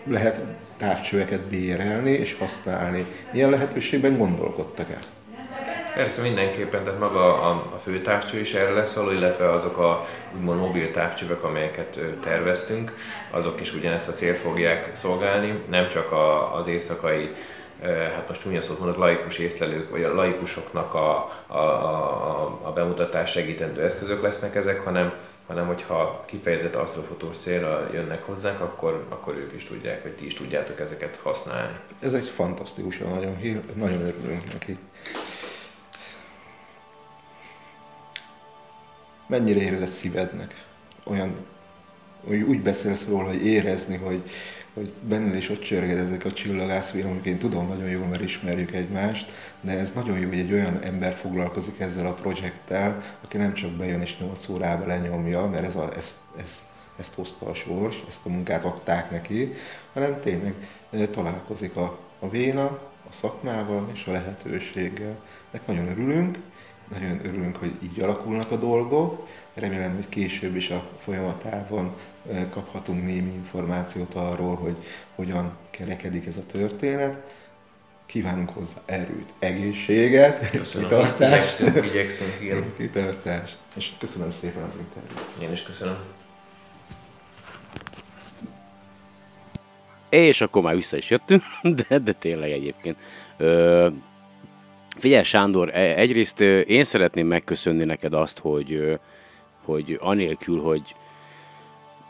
[0.08, 0.42] lehet
[0.78, 3.06] távcsöveket bérelni és használni.
[3.32, 4.98] Ilyen lehetőségben gondolkodtak-e?
[5.94, 10.08] Persze mindenképpen, tehát maga a, a fő távcső is erre lesz való, illetve azok a
[10.36, 12.96] úgymond mobil távcsövek, amelyeket terveztünk,
[13.32, 17.36] azok is ugyanezt a célt fogják szolgálni, nem csak a, az éjszakai
[17.84, 23.32] hát most csúnya szót mondok, laikus észlelők, vagy a laikusoknak a, a, a, a bemutatás
[23.32, 25.14] segítendő eszközök lesznek ezek, hanem,
[25.48, 30.34] hanem hogyha kifejezett asztrofotós célra jönnek hozzánk, akkor, akkor ők is tudják, vagy ti is
[30.34, 31.78] tudjátok ezeket használni.
[32.02, 33.38] Ez egy fantasztikus, nagyon,
[33.74, 34.78] nagyon örülünk neki.
[39.28, 40.66] Mennyire érzed szívednek?
[41.04, 41.36] Olyan,
[42.26, 44.24] hogy úgy beszélsz róla, hogy érezni, hogy,
[44.74, 47.26] hogy benned is ott csörged ezek a csillagászvillanyok.
[47.26, 51.14] Én tudom nagyon jól, mert ismerjük egymást, de ez nagyon jó, hogy egy olyan ember
[51.14, 55.96] foglalkozik ezzel a projekttel, aki nem csak bejön és 8 órába lenyomja, mert ez a,
[55.96, 56.60] ezt, ezt,
[56.98, 59.54] ezt hozta a sors, ezt a munkát adták neki,
[59.94, 60.54] hanem tényleg
[61.12, 62.66] találkozik a, a véna,
[63.10, 65.16] a szakmával és a lehetőséggel.
[65.52, 66.38] Nek nagyon örülünk,
[66.92, 69.28] nagyon örülünk, hogy így alakulnak a dolgok.
[69.54, 71.96] Remélem, hogy később is a folyamatában
[72.50, 74.78] kaphatunk némi információt arról, hogy
[75.16, 77.36] hogyan kerekedik ez a történet.
[78.06, 80.90] Kívánunk hozzá erőt, egészséget, köszönöm.
[80.90, 81.60] kitartást.
[81.60, 82.74] Igyekszünk, igyekszünk, igen.
[82.78, 83.58] Kitartást.
[83.76, 85.42] És köszönöm szépen az interjút.
[85.42, 85.98] Én is köszönöm.
[90.10, 91.44] És akkor már vissza is jöttünk,
[91.88, 92.98] de, de tényleg egyébként.
[93.38, 93.88] Ö,
[94.98, 99.00] Figyelj Sándor, e, egyrészt én szeretném megköszönni neked azt, hogy,
[99.66, 100.82] hogy anélkül, hogy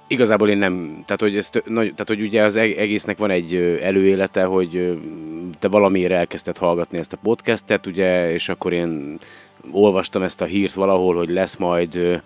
[0.08, 5.00] igazából én nem, tehát hogy, ezt, tehát hogy ugye az egésznek van egy előélete, hogy
[5.60, 9.17] te valamiért elkezdted hallgatni ezt a podcastet, ugye, és akkor én
[9.71, 12.21] olvastam ezt a hírt valahol, hogy lesz majd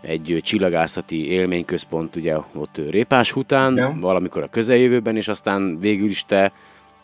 [0.00, 3.96] egy csillagászati élményközpont ugye ott Répás után, ja.
[4.00, 6.52] valamikor a közeljövőben, és aztán végül is te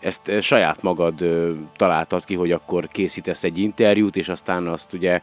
[0.01, 1.25] ezt saját magad
[1.77, 5.21] találtad ki, hogy akkor készítesz egy interjút, és aztán azt ugye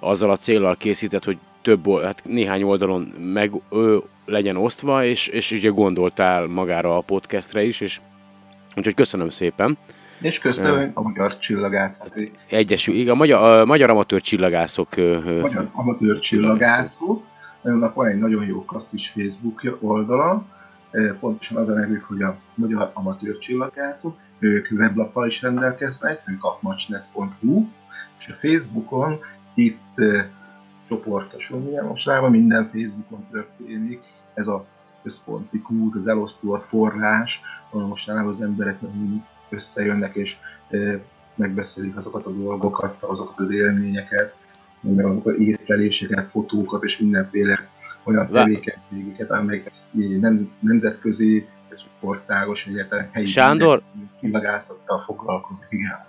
[0.00, 5.50] azzal a célral készített, hogy több, hát néhány oldalon meg ö, legyen osztva, és, és
[5.50, 8.00] ugye gondoltál magára a podcastre is, és
[8.76, 9.78] úgyhogy köszönöm szépen.
[10.20, 12.30] És köszönöm a Magyar Csillagászati.
[12.48, 14.96] Egyesül, igen, a Magyar, a magyar Amatőr Csillagászok.
[15.40, 17.22] Magyar Amatőr Csillagászok.
[17.62, 20.44] Annak van egy nagyon jó klasszis Facebook oldala,
[21.20, 24.16] pontosan az a nevük, hogy a Magyar Amatőr Csillagászok.
[24.38, 27.66] Ők weblappal is rendelkeznek, ők a macsnet.hu,
[28.18, 29.18] és a Facebookon
[29.54, 30.00] itt
[30.88, 34.02] csoportosul, ugye mostában minden Facebookon történik,
[34.34, 34.66] ez a
[35.02, 38.78] központi kút, az elosztó, a forrás, ahol mostanában az emberek
[39.48, 40.36] összejönnek és
[41.34, 44.34] megbeszélik azokat a dolgokat, azokat az élményeket,
[44.80, 47.68] meg azokat az észleléseket, fotókat és mindenféle
[48.04, 49.72] olyan tevékenységeket, amelyek
[50.20, 51.46] nem, nemzetközi,
[52.00, 53.82] országos, illetve helyi Sándor,
[54.20, 56.04] kilagászattal foglalkozik, igen.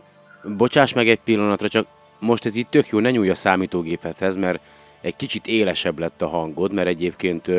[0.57, 1.87] Bocsáss meg egy pillanatra, csak
[2.19, 4.59] most ez itt tök jó, ne nyúlj a számítógéphez, mert
[5.01, 7.51] egy kicsit élesebb lett a hangod, mert egyébként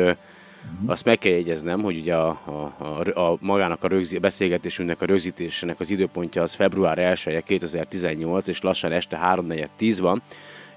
[0.73, 0.89] Uh-huh.
[0.89, 5.05] Azt meg kell jegyeznem, hogy ugye a, a, a, a magának a rögzi, beszélgetésünknek, a
[5.05, 10.21] rögzítésének az időpontja az február 1 2018, és lassan este 3.4.10 van,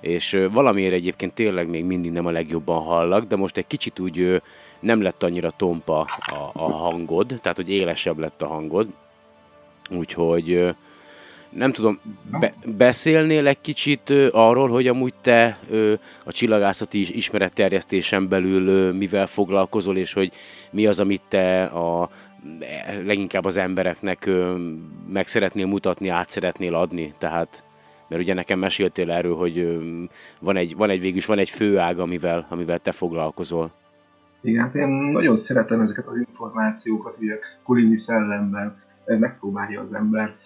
[0.00, 4.42] és valamiért egyébként tényleg még mindig nem a legjobban hallak, de most egy kicsit úgy
[4.80, 8.88] nem lett annyira tompa a, a hangod, tehát hogy élesebb lett a hangod,
[9.90, 10.74] úgyhogy
[11.50, 12.00] nem tudom,
[12.40, 15.58] be, beszélnél egy kicsit arról, hogy amúgy te
[16.24, 20.32] a csillagászati ismeretterjesztésen belül mivel foglalkozol, és hogy
[20.70, 22.10] mi az, amit te a,
[23.04, 24.30] leginkább az embereknek
[25.08, 27.64] meg szeretnél mutatni, át szeretnél adni, tehát
[28.10, 29.78] mert ugye nekem meséltél erről, hogy
[30.40, 33.72] van egy, van egy végülis, van egy főág, amivel, amivel te foglalkozol.
[34.40, 40.36] Igen, hát én nagyon szeretem ezeket az információkat, a kulini szellemben megpróbálja az ember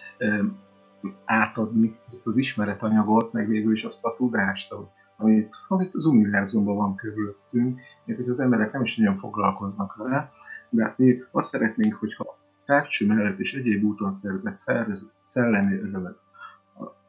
[1.25, 4.73] átadni ezt az ismeretanyagot, meg végül is azt a tudást,
[5.17, 10.31] amit, amit az univerzumban van körülöttünk, mert hogy az emberek nem is nagyon foglalkoznak vele,
[10.69, 16.17] de hát mi azt szeretnénk, hogyha tárcső mellett és egyéb úton szerzett szerz, szellemi örömet,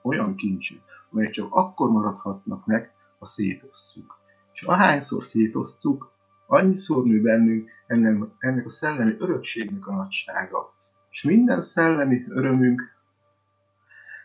[0.07, 0.79] olyan kincsek,
[1.11, 4.19] amelyek csak akkor maradhatnak meg, ha szétosztjuk.
[4.53, 6.13] És ahányszor szétosztjuk,
[6.47, 7.71] annyiszor nő bennünk
[8.39, 10.75] ennek, a szellemi örökségnek a nagysága.
[11.11, 12.95] És minden szellemi örömünk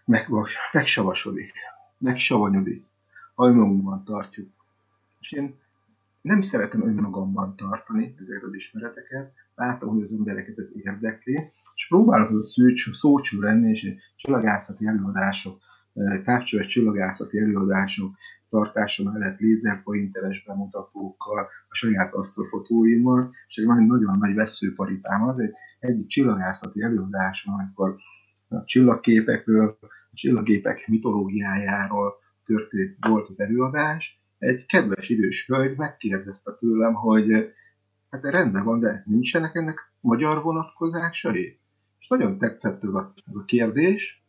[0.05, 0.27] meg,
[0.71, 1.53] megsavasodik,
[1.97, 2.85] megsavasodik,
[3.35, 4.49] ha önmagunkban tartjuk.
[5.19, 5.59] És én
[6.21, 12.29] nem szeretem önmagamban tartani ezeket az ismereteket, látom, hogy az embereket ez érdekli, és próbálok
[12.29, 12.55] az
[12.93, 15.59] szócsú lenni, és csillagászati előadások,
[16.23, 18.15] távcsövet csillagászati előadások
[18.49, 26.07] tartása mellett lézerpointeres bemutatókkal, a saját asztalfotóimmal, és egy nagyon nagy veszőparipám az, egy egyik
[26.07, 27.95] csillagászati előadáson, amikor
[28.49, 32.13] a csillagképekről, a csillagképek mitológiájáról
[32.45, 34.21] történt, volt az előadás.
[34.37, 37.53] Egy kedves idős hölgy megkérdezte tőlem, hogy
[38.09, 41.59] hát rendben van, de nincsenek ennek magyar vonatkozásai?
[41.99, 44.20] És nagyon tetszett ez a, ez a kérdés,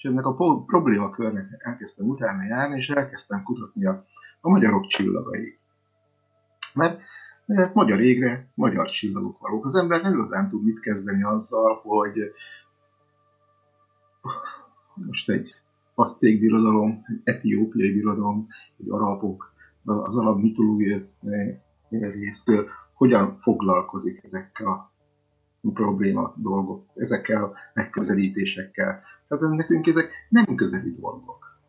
[0.00, 0.34] és ennek a
[0.66, 4.04] problémakörnek elkezdtem utána járni, és elkezdtem kutatni a,
[4.40, 5.58] a magyarok csillagai.
[6.74, 7.00] Mert,
[7.46, 9.64] mert magyar égre magyar csillagok valók.
[9.64, 12.32] Az ember nem igazán tud mit kezdeni azzal, hogy
[14.94, 15.54] most egy
[15.94, 18.46] azték birodalom, egy etiópiai birodalom,
[18.78, 19.52] egy arabok,
[19.84, 20.98] az arab mitológia
[21.88, 24.90] résztől hogyan foglalkozik ezekkel a
[25.74, 29.02] probléma dolgok, ezekkel a megközelítésekkel.
[29.30, 31.60] Tehát nekünk ezek nem közeli dolgok.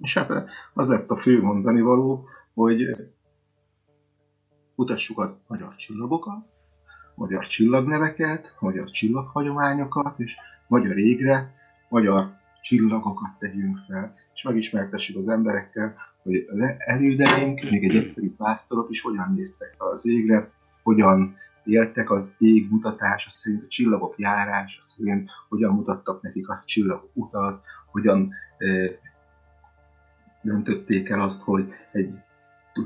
[0.00, 2.96] És hát az lett a fő mondani való, hogy
[4.74, 6.46] kutassuk a magyar csillagokat,
[7.14, 10.32] magyar csillagneveket, magyar csillaghagyományokat, és
[10.66, 11.54] magyar égre
[11.88, 18.90] magyar csillagokat tegyünk fel, és megismertessük az emberekkel, hogy az elődeink, még egy egyszerű pásztorok
[18.90, 20.50] is hogyan néztek fel az égre,
[20.82, 21.36] hogyan
[21.68, 27.64] éltek az ég mutatása szerint, a csillagok járása szerint, hogyan mutattak nekik a csillagok utat,
[27.90, 28.90] hogyan eh,
[30.42, 32.14] döntötték el azt, hogy egy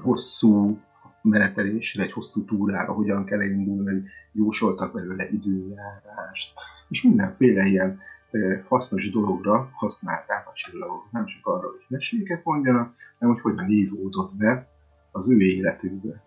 [0.03, 0.81] hosszú
[1.23, 4.03] menetelésre, egy hosszú túrára hogyan kell indulni,
[4.33, 6.53] jósoltak belőle időjárást,
[6.89, 8.01] és mindenféle ilyen
[8.69, 11.11] hasznos dologra használták a csillagok.
[11.11, 14.69] Nem csak arra, hogy meséket mondjanak, hanem hogy hogyan ívódott be
[15.11, 16.23] az ő életükbe.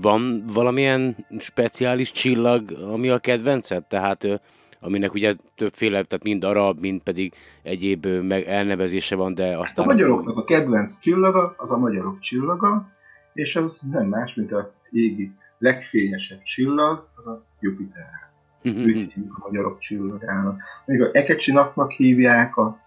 [0.00, 3.84] Van valamilyen speciális csillag, ami a kedvenced?
[3.84, 4.40] Tehát
[4.80, 9.84] aminek ugye többféle, tehát mind arab, mind pedig egyéb meg elnevezése van, de aztán...
[9.84, 12.88] A magyaroknak a kedvenc csillaga az a magyarok csillaga,
[13.32, 18.08] és az nem más, mint a égi legfényesebb csillag, az a Jupiter.
[18.62, 20.60] Úgy hívjuk a magyarok csillagának.
[20.84, 22.78] Még a Ekecsi napnak hívják a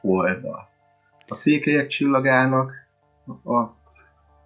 [0.00, 0.68] Holdat.
[1.28, 2.72] A székelyek csillagának
[3.44, 3.60] a,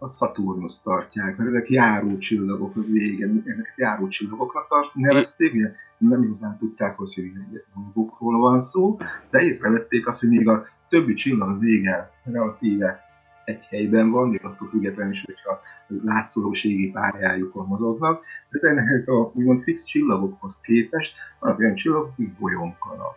[0.03, 5.73] a Saturnus tartják, mert ezek járó csillagok az égen, ezeket járó csillagoknak tart, nevezték, ugye
[5.99, 7.33] nem igazán tudták, hogy
[7.75, 8.97] magukról van szó,
[9.31, 13.01] de észrevették azt, hogy még a többi csillag az égen relatíve
[13.45, 15.61] egy helyben van, még attól függetlenül is, hogyha
[16.05, 18.25] látszólóségi pályájukon mozognak.
[18.51, 23.17] De ezeknek a úgymond fix csillagokhoz képest vannak olyan csillagok, akik bolyonkanak,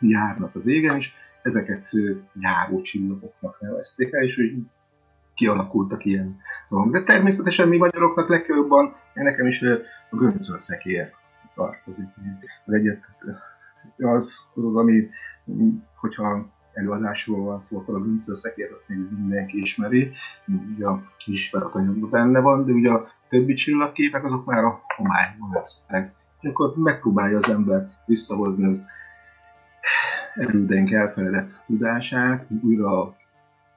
[0.00, 1.90] járnak az égen, és ezeket
[2.40, 4.66] járó csillagoknak nevezték el, és hogy
[5.34, 6.92] kialakultak ilyen dolgok.
[6.92, 9.62] De természetesen mi magyaroknak legjobban, nekem is
[10.10, 11.12] a göncölszekér
[11.54, 12.06] tartozik.
[12.66, 12.98] Az egyet,
[13.98, 15.08] az, az az, ami,
[15.94, 20.12] hogyha előadásról van szó, akkor a bűncőszekért azt még mindenki ismeri,
[20.74, 26.12] ugye a ismeretanyagban benne van, de ugye a többi csillagképek azok már a homályban vesztek.
[26.40, 28.86] És akkor megpróbálja az ember visszahozni az
[30.34, 33.16] erődeink elfeledett tudását, újra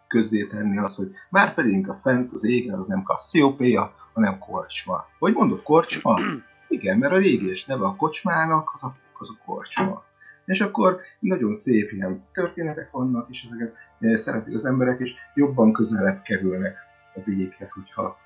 [0.08, 5.05] közzé tenni az, hogy már pedig a fent az égen az nem Cassiopeia, hanem Korcsma.
[5.20, 6.20] Vagy mondod Korcsma?
[6.68, 10.03] Igen, mert a régi és neve a kocsmának az a, az a Korcsma.
[10.45, 15.74] És akkor nagyon szép ilyen történetek vannak, és ezeket eh, szeretik az emberek, és jobban
[15.74, 16.76] közelebb kerülnek
[17.16, 18.18] az éghez, hogyha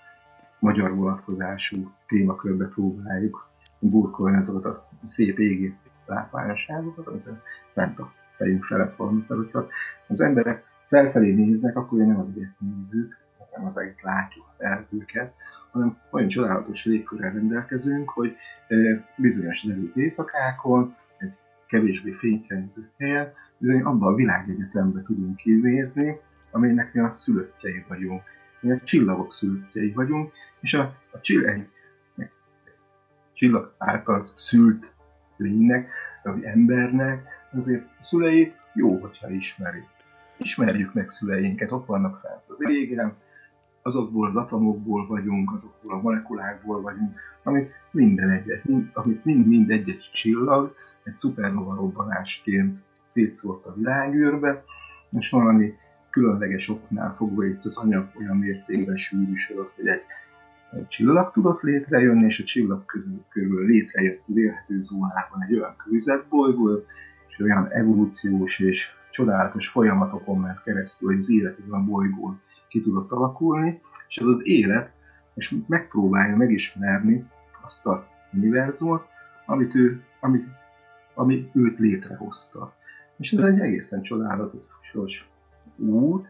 [0.59, 7.27] magyar vonatkozású témakörbe próbáljuk burkolni azokat a szép égi látványosságokat, amit
[7.73, 9.25] fent a fejünk felett van.
[9.27, 9.67] Tehát, hogyha
[10.07, 13.17] az emberek felfelé néznek, akkor nem azért nézzük,
[13.55, 15.33] nem azért látjuk el őket,
[15.71, 18.35] hanem olyan csodálatos légkörrel rendelkezünk, hogy
[19.15, 20.95] bizonyos derült éjszakákon
[21.67, 26.19] kevésbé fényszennyező helyen, bizony abban a világegyetembe tudunk kinézni,
[26.51, 28.21] amelynek mi a szülöttjei vagyunk.
[28.59, 31.67] Mi a csillagok szülöttjei vagyunk, és a, a csillag,
[33.33, 34.91] csillag által szült
[35.37, 35.89] lénynek,
[36.23, 39.83] vagy embernek, azért a szüleit jó, hogyha ismeri.
[40.43, 43.13] Ismerjük meg szüleinket, ott vannak fent az égen,
[43.81, 48.63] azokból az atomokból vagyunk, azokból a molekulákból vagyunk, amit minden egyet,
[48.93, 54.63] amit mind-mind egy-egy csillag, egy szupernova robbanásként szétszórt a világűrbe,
[55.19, 55.73] és valami
[56.09, 60.01] különleges oknál fogva itt az anyag olyan mértékben sűrűsödött, hogy egy,
[60.71, 65.75] egy csillag tudott létrejönni, és a csillag közül körül létrejött az élhető zónában egy olyan
[65.77, 66.85] kőzetbolygó,
[67.27, 72.81] és olyan evolúciós és csodálatos folyamatokon ment keresztül, hogy az élet ezen a bolygón ki
[72.81, 74.91] tudott alakulni, és ez az élet
[75.33, 77.25] és megpróbálja megismerni
[77.61, 79.05] azt a univerzumot,
[79.45, 80.47] amit ő, amit
[81.13, 82.73] ami őt létrehozta.
[83.17, 85.29] És ez egy egészen csodálatos
[85.75, 86.27] út,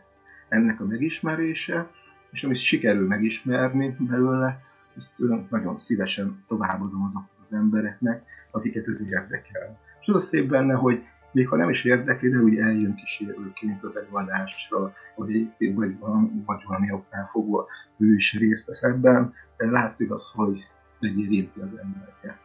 [0.49, 1.89] ennek a megismerése,
[2.31, 4.61] és amit sikerül megismerni belőle,
[4.97, 5.13] ezt
[5.49, 9.79] nagyon szívesen továbbadom azoknak az embereknek, akiket ez érdekel.
[10.01, 13.83] És az a szép benne, hogy még ha nem is érdekli, de úgy eljön kísérőként
[13.83, 15.99] az előadásra, vagy, vagy,
[16.45, 17.67] vagy valami oknál fogva
[17.97, 20.65] ő is részt vesz ebben, látszik az, hogy
[20.99, 22.37] megérinti az embereket.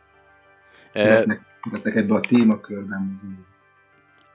[0.95, 3.13] Szeretnek szeretek ebbe a témakörben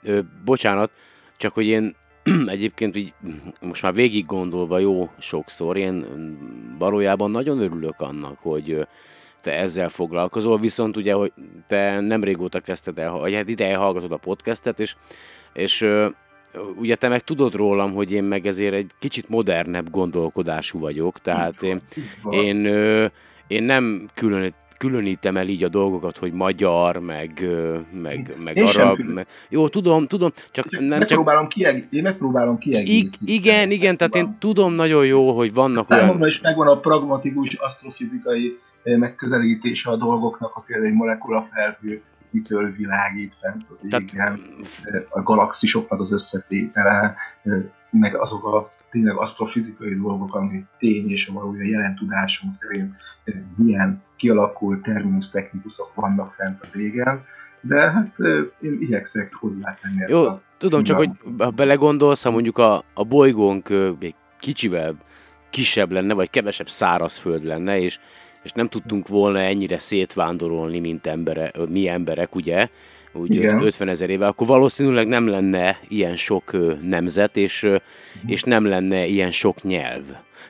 [0.02, 0.92] Ö, bocsánat,
[1.38, 1.96] csak hogy én
[2.48, 3.14] egyébként így,
[3.62, 6.06] most már végig gondolva jó sokszor, én
[6.78, 8.88] valójában nagyon örülök annak, hogy
[9.42, 11.32] te ezzel foglalkozol, viszont ugye, hogy
[11.68, 14.96] te nem régóta kezdted el, vagy hát ideje hallgatod a podcastet, és,
[15.54, 15.86] és
[16.76, 21.64] ugye te meg tudod rólam, hogy én meg ezért egy kicsit modernebb gondolkodású vagyok, tehát
[21.64, 21.82] én,
[22.30, 22.66] én,
[23.48, 27.48] én nem külön különítem el így a dolgokat, hogy magyar, meg,
[28.02, 29.00] meg, meg arab.
[29.00, 29.28] Meg...
[29.50, 31.52] Jó, tudom, tudom, csak nem megpróbálom csak...
[31.52, 31.88] Kieg...
[31.90, 33.32] Én megpróbálom kiegészíteni.
[33.32, 36.28] Igen, igen, tehát én tudom nagyon jó, hogy vannak Számomra olyan...
[36.28, 43.66] is megvan a pragmatikus asztrofizikai megközelítése a dolgoknak, a például molekula felhő, mitől világít fent
[43.70, 45.08] az égen, Tehát...
[45.10, 47.16] a galaxisoknak az összetétele,
[47.90, 52.96] meg azok a tényleg asztrofizikai dolgok, ami tény és a valója jelen tudásunk szerint
[53.56, 57.26] milyen kialakult terminus technikusok vannak fent az égen,
[57.62, 58.20] de hát
[58.62, 63.04] én igyekszek hozzátenni ezt Jó, a tudom, csak hogy ha belegondolsz, ha mondjuk a, a
[63.04, 63.70] bolygónk
[64.00, 64.96] még kicsivel
[65.50, 68.00] kisebb lenne, vagy kevesebb szárazföld lenne, és,
[68.44, 72.68] és nem tudtunk volna ennyire szétvándorolni, mint embere, mi emberek, ugye,
[73.14, 73.62] úgy Igen.
[73.62, 77.82] 50 ezer éve, akkor valószínűleg nem lenne ilyen sok nemzet, és, uh-huh.
[78.26, 80.04] és nem lenne ilyen sok nyelv.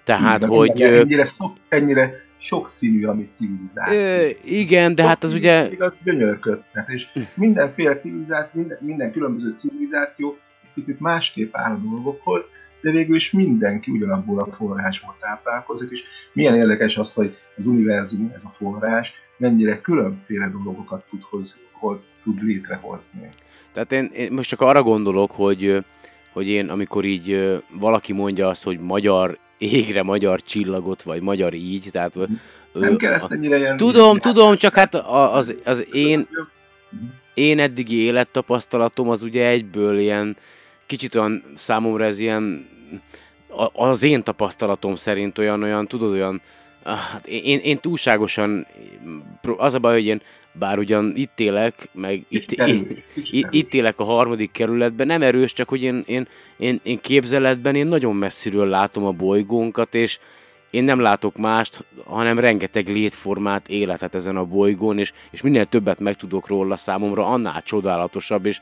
[0.04, 0.82] Tehát, Igen, hogy...
[0.82, 4.00] Ennyire, sok, ennyire sokszínű a mi civilizáció.
[4.00, 5.70] Ö, igen, de sok hát az ugye...
[5.78, 7.20] Az gyönyörködhet, és hm.
[7.34, 10.38] mindenféle civilizáció, minden, minden különböző civilizáció
[10.74, 12.46] picit másképp áll a dolgokhoz,
[12.82, 16.04] de végül is mindenki ugyanabból a forrásból táplálkozik, és
[16.34, 22.00] milyen érdekes az, hogy az univerzum, ez a forrás, mennyire különféle dolgokat tud, hoz, hogy
[22.24, 23.30] tud létrehozni.
[23.74, 25.86] Tehát én, én most csak arra gondolok, hogy,
[26.34, 31.90] hogy én amikor így valaki mondja azt, hogy magyar égre magyar csillagot, vagy magyar így,
[31.92, 32.16] tehát...
[32.74, 33.78] Nem kell ezt ennyire ilyen...
[33.78, 36.28] Tudom, tudom, csak hát az, az én,
[37.34, 40.38] én eddigi élettapasztalatom az ugye egyből ilyen,
[40.86, 42.68] kicsit olyan számomra ez ilyen,
[43.74, 46.42] az én tapasztalatom szerint olyan, olyan, tudod, olyan,
[46.84, 48.68] ah, hát én, én túlságosan,
[49.58, 50.22] az a baj, hogy én
[50.54, 52.52] bár ugyan itt élek, meg itt,
[53.32, 56.28] itt, itt élek a harmadik kerületben, nem erős, csak hogy én, én,
[56.58, 60.20] én, én képzeletben én nagyon messziről látom a bolygónkat, és
[60.70, 66.00] én nem látok mást, hanem rengeteg létformát, életet ezen a bolygón, és, és minél többet
[66.00, 68.62] megtudok róla számomra, annál csodálatosabb, és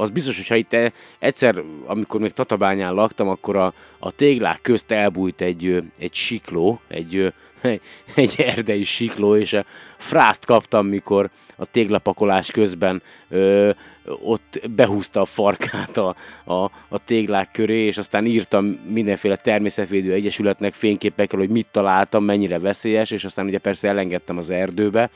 [0.00, 4.90] az biztos, hogy ha itt egyszer, amikor még Tatabányán laktam, akkor a, a téglák közt
[4.90, 7.32] elbújt egy, egy sikló, egy,
[8.14, 9.64] egy erdei sikló, és a
[9.96, 13.70] frászt kaptam, mikor a téglapakolás közben ö,
[14.04, 20.74] ott behúzta a farkát a, a, a téglák köré, és aztán írtam mindenféle természetvédő egyesületnek
[20.74, 25.10] fényképekkel, hogy mit találtam, mennyire veszélyes, és aztán ugye persze elengedtem az erdőbe,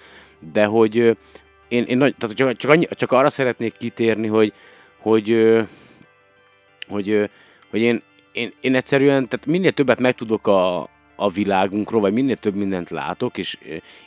[0.53, 1.17] de hogy
[1.69, 4.53] én, én nagy, tehát csak, csak, annyi, csak arra szeretnék kitérni, hogy,
[5.03, 5.57] hogy,
[6.89, 7.31] hogy,
[7.71, 12.55] hogy én, én, én egyszerűen, tehát minél többet megtudok a, a világunkról, vagy minél több
[12.55, 13.59] mindent látok, és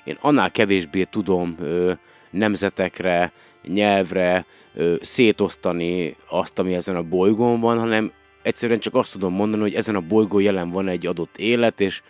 [0.04, 1.58] én annál kevésbé tudom
[2.30, 3.32] nemzetekre,
[3.64, 4.46] nyelvre
[5.02, 9.96] szétosztani azt, ami ezen a bolygón van, hanem egyszerűen csak azt tudom mondani, hogy ezen
[9.96, 12.02] a bolygón jelen van egy adott élet, és,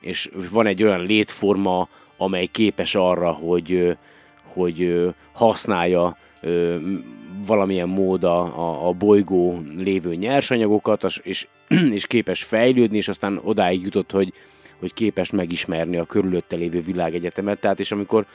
[0.00, 3.96] és van egy olyan létforma, amely képes arra, hogy,
[4.42, 6.16] hogy használja
[7.46, 11.48] valamilyen mód a, a, a bolygó lévő nyersanyagokat, és,
[11.98, 14.32] és képes fejlődni, és aztán odáig jutott, hogy,
[14.78, 17.60] hogy képes megismerni a körülötte lévő világegyetemet.
[17.60, 18.26] Tehát, és amikor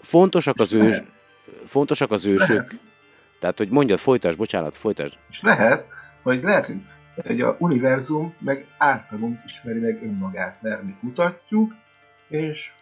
[0.00, 1.02] fontosak az, ős,
[1.66, 2.78] fontosak az ősök, lehet.
[3.38, 5.14] tehát, hogy mondjad, folytasd, bocsánat, folytasd.
[5.30, 5.86] És lehet,
[6.22, 6.72] hogy lehet,
[7.26, 11.74] hogy a univerzum meg általunk ismeri meg önmagát, mert mi mutatjuk,
[12.28, 12.72] és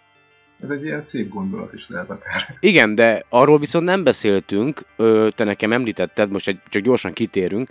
[0.63, 2.57] ez egy ilyen szép gondolat is lehet akár.
[2.61, 4.83] Igen, de arról viszont nem beszéltünk,
[5.35, 7.71] te nekem említetted, most egy, csak gyorsan kitérünk,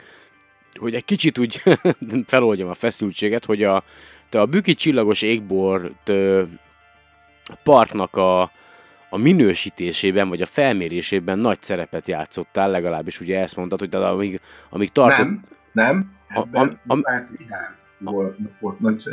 [0.79, 1.63] hogy egy kicsit úgy
[2.27, 3.83] feloldjam a feszültséget, hogy a,
[4.29, 6.11] te a Büki csillagos égbort
[7.63, 8.41] partnak a,
[9.09, 14.91] a minősítésében, vagy a felmérésében nagy szerepet játszottál, legalábbis ugye ezt mondtad, hogy amíg, amíg
[14.91, 15.25] tartott...
[15.25, 16.99] Nem, nem, ebben a, a,
[18.03, 19.03] a, volt, volt nagy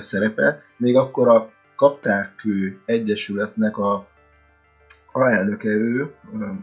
[0.00, 4.06] szerepe, még akkor a Kaptárkő Egyesületnek a
[5.12, 6.14] alelnöke ő,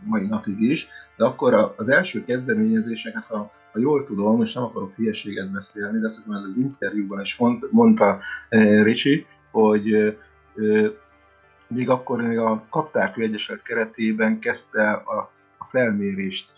[0.03, 4.95] mai napig is, de akkor az első kezdeményezéseket, ha, ha jól tudom, és nem akarok
[4.95, 10.15] hülyeséget beszélni, de azt hiszem ez az interjúban is mond, mondta eh, Ricsi, hogy eh,
[11.67, 16.51] még akkor még a Kaptárkő Egyesület keretében kezdte a, a felmérést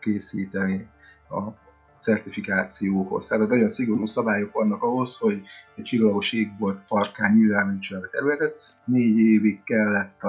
[0.00, 0.88] készíteni
[1.28, 1.67] a
[2.00, 3.26] certifikációhoz.
[3.26, 5.42] Tehát nagyon szigorú szabályok vannak ahhoz, hogy
[5.74, 8.54] egy csillagos égbolt parkán nyilvánítsa a területet.
[8.84, 10.22] Négy évig kellett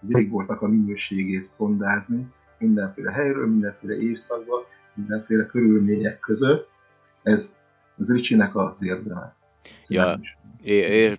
[0.00, 2.26] az égboltnak a minőségét szondázni,
[2.58, 4.62] mindenféle helyről, mindenféle évszakban,
[4.94, 6.68] mindenféle körülmények között.
[7.22, 7.58] Ez
[7.98, 9.34] az Ricsinek az érdeme.
[9.88, 10.20] Ja,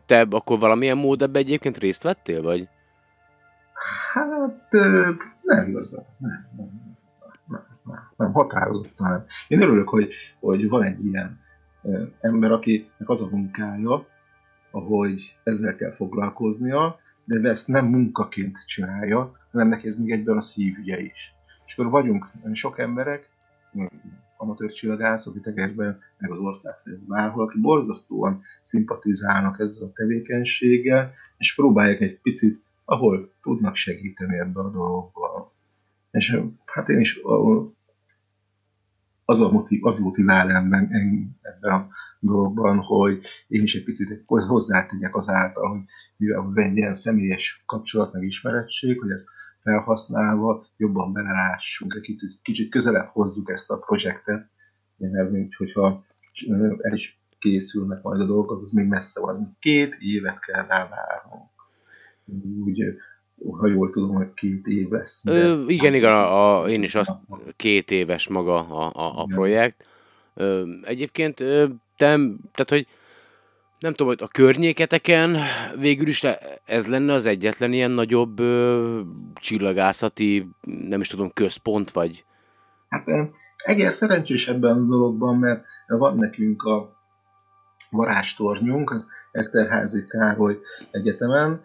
[0.06, 2.68] te akkor valamilyen mód ebbe egyébként részt vettél, vagy?
[4.14, 4.72] Hát
[5.42, 6.91] nem igazán, nem, nem
[8.16, 9.26] nem határozottan.
[9.48, 11.40] Én örülök, hogy, hogy van egy ilyen
[12.22, 14.08] ember, akinek az a munkája,
[14.72, 20.42] ahogy ezzel kell foglalkoznia, de ezt nem munkaként csinálja, hanem neki ez még egyben a
[20.42, 21.34] szívügye is.
[21.66, 23.30] És akkor vagyunk sok emberek,
[24.38, 31.56] amatőr csillagászok, idegenben, meg az ország szerint bárhol, aki borzasztóan szimpatizálnak ezzel a tevékenységgel, és
[31.56, 35.50] próbálják egy picit, ahol tudnak segíteni ebben a dologban.
[36.12, 37.20] És hát én is
[39.26, 40.90] az, a motiv, az motivál ebben,
[41.42, 41.88] ebben a
[42.20, 45.82] dologban, hogy én is egy picit hozzátegyek azáltal, hogy
[46.18, 49.30] mivel van egy ilyen személyes kapcsolat, meg ismerettség, hogy ezt
[49.62, 54.50] felhasználva jobban belelássunk, egy kicsit, kicsit közelebb hozzuk ezt a projektet,
[54.98, 56.06] mert hogyha
[56.82, 59.58] el is készülnek majd a dolgok, az még messze van.
[59.60, 61.50] Két évet kell rá várnunk.
[62.66, 62.84] Úgy
[63.50, 65.26] ha jól tudom, hogy két év lesz.
[65.26, 67.16] Ö, igen, igen, a, a, én is azt
[67.56, 69.86] két éves maga a, a, a projekt.
[70.34, 72.20] Ö, egyébként te,
[72.52, 72.88] tehát, hogy
[73.80, 75.38] nem tudom, hogy a környéketeken
[75.80, 76.24] végül is
[76.66, 79.00] ez lenne az egyetlen ilyen nagyobb ö,
[79.34, 80.48] csillagászati,
[80.88, 82.26] nem is tudom, központ, vagy?
[82.90, 83.04] Hát
[83.64, 87.00] Eger szerencsés ebben a dologban, mert van nekünk a
[87.90, 90.60] varástornyunk, az Eszterházi Károly
[90.92, 91.62] Egyetemen,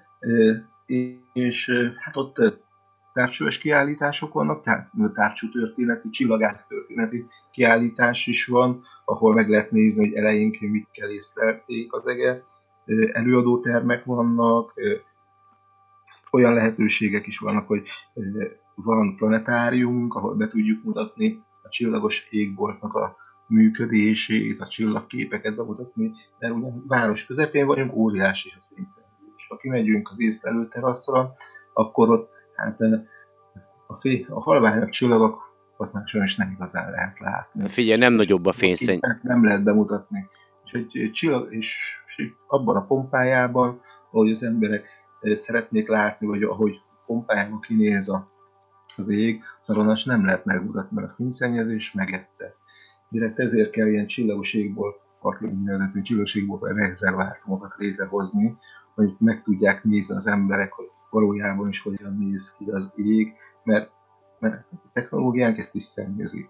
[1.33, 2.65] és hát ott
[3.13, 10.09] tárcsős kiállítások vannak, tehát tárcsú történeti, csillagász történeti kiállítás is van, ahol meg lehet nézni,
[10.09, 12.43] hogy elejénként mit észlelték az ege.
[13.13, 14.75] Előadótermek vannak,
[16.31, 17.87] olyan lehetőségek is vannak, hogy
[18.75, 23.17] van planetáriumunk, ahol be tudjuk mutatni a csillagos égboltnak a
[23.47, 29.06] működését, a csillagképeket bemutatni, mert ugye város közepén vagyunk, óriási a
[29.47, 29.49] fényszennyezés.
[29.49, 31.35] Ha kimegyünk az észlelő teraszra,
[31.73, 32.81] akkor ott hát
[33.87, 37.69] a, fény, a halványak csillagok ott már sajnos nem igazán lehet látni.
[37.69, 38.99] Figyelj, nem nagyobb a fényszenny.
[39.23, 40.29] Nem lehet bemutatni.
[40.65, 43.81] És egy csillag, és, és abban a pompájában,
[44.11, 44.87] ahogy az emberek
[45.35, 48.29] szeretnék látni, vagy ahogy pompájában kinéz a,
[48.97, 52.55] az ég, szaronas nem lehet megmutatni, mert a fényszennyezés megette.
[53.09, 54.95] Direkt ezért kell ilyen csillagos égból,
[55.65, 58.57] nevezetű csillagos égból rezervátumokat létrehozni,
[58.97, 63.33] hogy meg tudják nézni az emberek, hogy valójában is hogyan néz ki az ég,
[63.65, 63.91] mert,
[64.39, 66.49] mert a technológiánk ezt is szennyezi.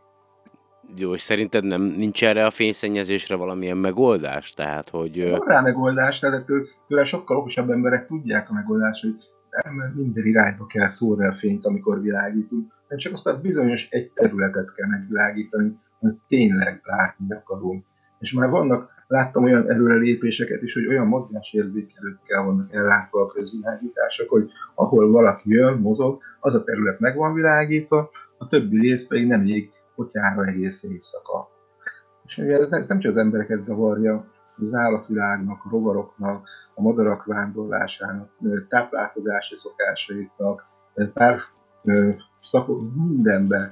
[0.96, 4.50] Jó, és szerinted nem nincs erre a fényszennyezésre valamilyen megoldás?
[4.50, 5.30] Tehát, hogy...
[5.30, 6.46] Van rá megoldás, tehát
[6.88, 9.16] tőle sokkal okosabb emberek tudják a megoldást, hogy
[9.64, 14.10] nem minden irányba kell szórni a fényt, amikor világítunk, hanem csak azt a bizonyos egy
[14.10, 17.84] területet kell megvilágítani, hogy tényleg látni akarunk.
[18.18, 24.50] És már vannak láttam olyan előrelépéseket is, hogy olyan mozgásérzékelőkkel vannak ellátva a közvilágítások, hogy
[24.74, 29.46] ahol valaki jön, mozog, az a terület meg van világítva, a többi rész pedig nem
[29.46, 31.48] ég potyára egész éjszaka.
[32.24, 34.24] És ez, ez nem csak az embereket zavarja,
[34.58, 38.30] az állatvilágnak, a rovaroknak, a madarak vándorlásának,
[38.68, 40.64] táplálkozási szokásaiknak,
[41.12, 41.38] pár
[42.50, 43.70] szakok mindenben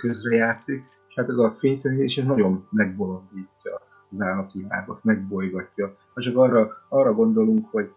[0.00, 5.96] közrejátszik, és hát ez a fényszennyezés nagyon megbolondítja az állatvilágot, megbolygatja.
[6.14, 7.92] Ha csak arra, arra gondolunk, hogy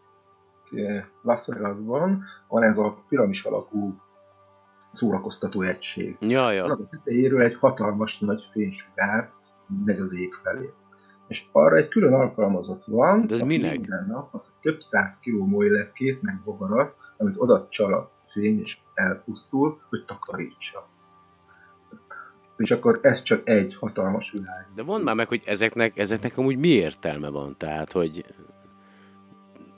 [0.71, 3.95] eh, Las Vegasban van ez a piramis alakú
[4.93, 6.17] szórakoztató egység.
[6.19, 6.65] Ja, ja.
[6.65, 9.31] A tetejéről egy hatalmas nagy fénysugár
[9.85, 10.69] megy az ég felé.
[11.27, 13.77] És arra egy külön alkalmazott van, De ez minek?
[13.79, 18.79] minden nap az több száz kiló molyletkét meg bogarat, amit oda csal a fény és
[18.93, 20.87] elpusztul, hogy takarítsa
[22.57, 24.67] és akkor ez csak egy hatalmas világ.
[24.75, 27.55] De mondd már meg, hogy ezeknek, ezeknek amúgy mi értelme van?
[27.57, 28.25] Tehát, hogy...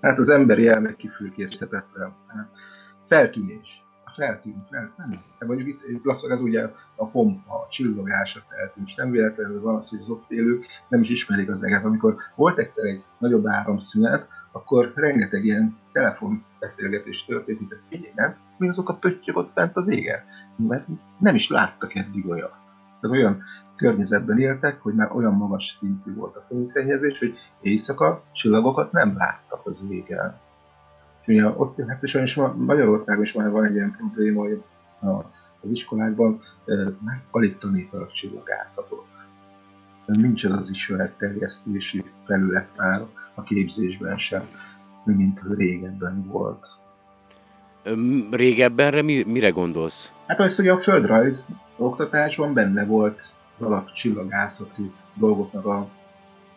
[0.02, 2.16] Hát az emberi elme kifürkészhetetlen.
[3.08, 3.84] Feltűnés.
[4.06, 4.94] A feltűn, feltűn.
[5.40, 5.48] Nem.
[5.48, 9.62] Mondjuk itt, itt Las Vegas ugye a pompa, a csillogás a feltűn, és nem véletlenül
[9.62, 11.84] van az, hogy az ott élők nem is ismerik az eget.
[11.84, 18.36] Amikor volt egyszer egy nagyobb áramszünet, akkor rengeteg ilyen telefonbeszélgetés történt, hogy figyelj, nem?
[18.58, 20.20] Mi azok a pöttyök ott bent az égen?
[20.56, 20.86] Mert
[21.20, 22.64] nem is láttak eddig olyat.
[23.02, 23.44] Tehát olyan
[23.76, 29.62] környezetben éltek, hogy már olyan magas szintű volt a fényszennyezés, hogy éjszaka csillagokat nem láttak
[29.64, 30.40] az égen.
[31.22, 34.64] És ugye ott, hát is sajnos Magyarországon is már van egy ilyen probléma, hogy
[35.62, 36.42] az iskolákban
[37.00, 39.06] már alig tanítanak csillagászatot.
[40.06, 44.48] Nincs az az ismeretterjesztési felület már a képzésben sem,
[45.04, 46.66] mint régebben volt.
[48.32, 50.14] Régebbenre mire gondolsz?
[50.28, 53.20] Hát az, hogy a földrajz oktatásban benne volt
[53.58, 55.88] az alapcsillagászati dolgoknak a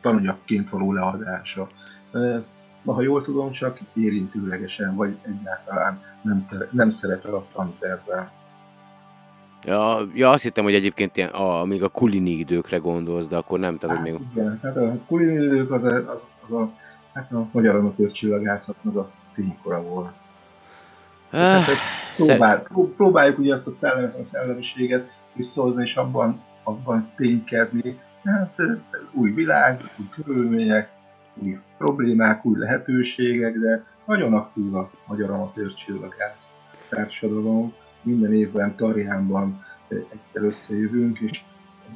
[0.01, 1.67] tananyagként való leadása.
[2.83, 8.31] Na, ha jól tudom, csak érintőlegesen, vagy egyáltalán nem, te, nem szerepel a tantervben.
[9.65, 13.59] Ja, ja, azt hittem, hogy egyébként ilyen, a, még a kulini időkre gondolsz, de akkor
[13.59, 14.19] nem, tehát hát, még...
[14.33, 16.73] Igen, hát a kulini idők az a, az, az a,
[17.13, 20.13] hát a magyar amatőr csillagászatnak a fénykora volt.
[21.31, 21.67] Hát,
[22.17, 22.67] próbál,
[22.97, 27.99] próbáljuk ugye azt a, szellem, a szellemiséget visszahozni, és abban, abban ténykedni.
[28.25, 28.61] Hát
[29.13, 30.91] új világ, új körülmények,
[31.35, 36.53] új problémák, új lehetőségek, de nagyon aktív a magyar amatőr csillagász
[36.89, 37.75] társadalom.
[38.03, 41.43] Minden évben Tarjánban egyszer összejövünk, és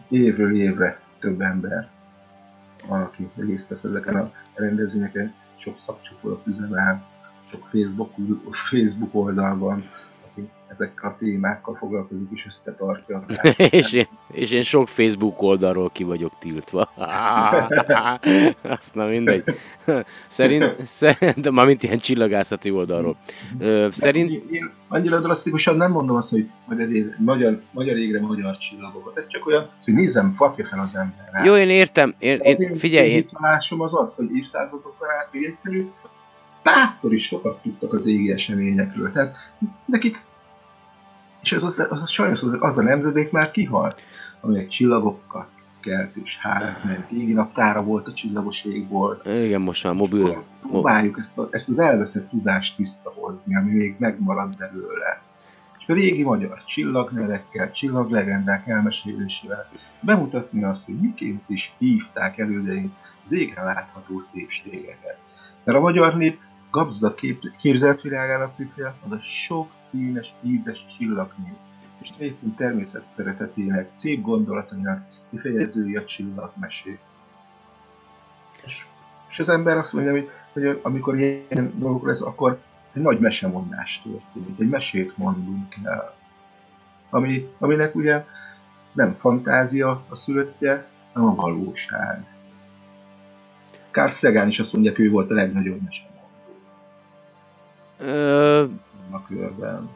[0.08, 1.88] évről évre több ember
[2.86, 7.06] van, aki részt vesz ezeken a rendezvényeken, sok szakcsoport üzemel,
[7.52, 8.10] sok Facebook,
[8.52, 9.90] Facebook oldalban,
[10.30, 13.24] aki ezekkel a témákkal foglalkozik és összetartja.
[13.78, 16.90] és, én, és én sok Facebook oldalról ki vagyok tiltva.
[18.62, 19.44] Azt na mindegy.
[20.28, 23.16] Szerint, szerint de már mint ilyen csillagászati oldalról.
[23.90, 24.30] szerint...
[24.50, 26.88] Én annyira drasztikusan nem mondom azt, hogy magyar,
[27.18, 29.18] magyar, magyar égre magyar csillagokat.
[29.18, 31.44] Ez csak olyan, hogy nézem, fakja fel az ember.
[31.44, 32.14] Jó, én értem.
[32.18, 33.26] Én, én, figyelj, én...
[33.78, 35.90] Az az, hogy évszázadokon át egyszerű,
[36.62, 39.12] pásztor is sokat tudtak az égi eseményekről.
[39.12, 39.36] Tehát
[39.84, 40.24] nekik,
[41.42, 44.02] és az, az, az, sajnos az, az a nemzedék már kihalt,
[44.40, 45.48] amelyek csillagokkal
[45.82, 49.26] kelt és hát, mert égi naptára volt, a csillagos ég volt.
[49.26, 50.44] Igen, most már mobil.
[50.60, 55.22] Próbáljuk ezt, a, ezt az elveszett tudást visszahozni, ami még megmarad belőle.
[55.78, 59.68] És a régi magyar csillagnevekkel, csillaglegendák elmesélésével
[60.00, 62.92] bemutatni azt, hogy miként is hívták elődeink
[63.24, 65.18] az égre látható szépségeket.
[65.64, 66.40] Mert a magyar nép
[66.72, 71.54] gazdag kép, képzelt világának tükrje, az a sok színes, ízes csillagnév,
[72.00, 76.98] és népünk természet szeretetének, szép gondolatainak kifejezői a csillagmesé.
[78.64, 78.84] És,
[79.30, 82.60] és az ember azt mondja, hogy, hogy amikor ilyen dolgok lesz, akkor
[82.92, 86.14] egy nagy mesemondás történik, egy mesét mondunk el.
[87.10, 88.24] Ami, aminek ugye
[88.92, 92.24] nem fantázia a szülöttje, hanem a valóság.
[93.90, 96.21] Carl Sagan is azt mondja, hogy ő volt a legnagyobb mesemondó.
[98.02, 98.64] Ö...
[99.10, 99.90] A körben.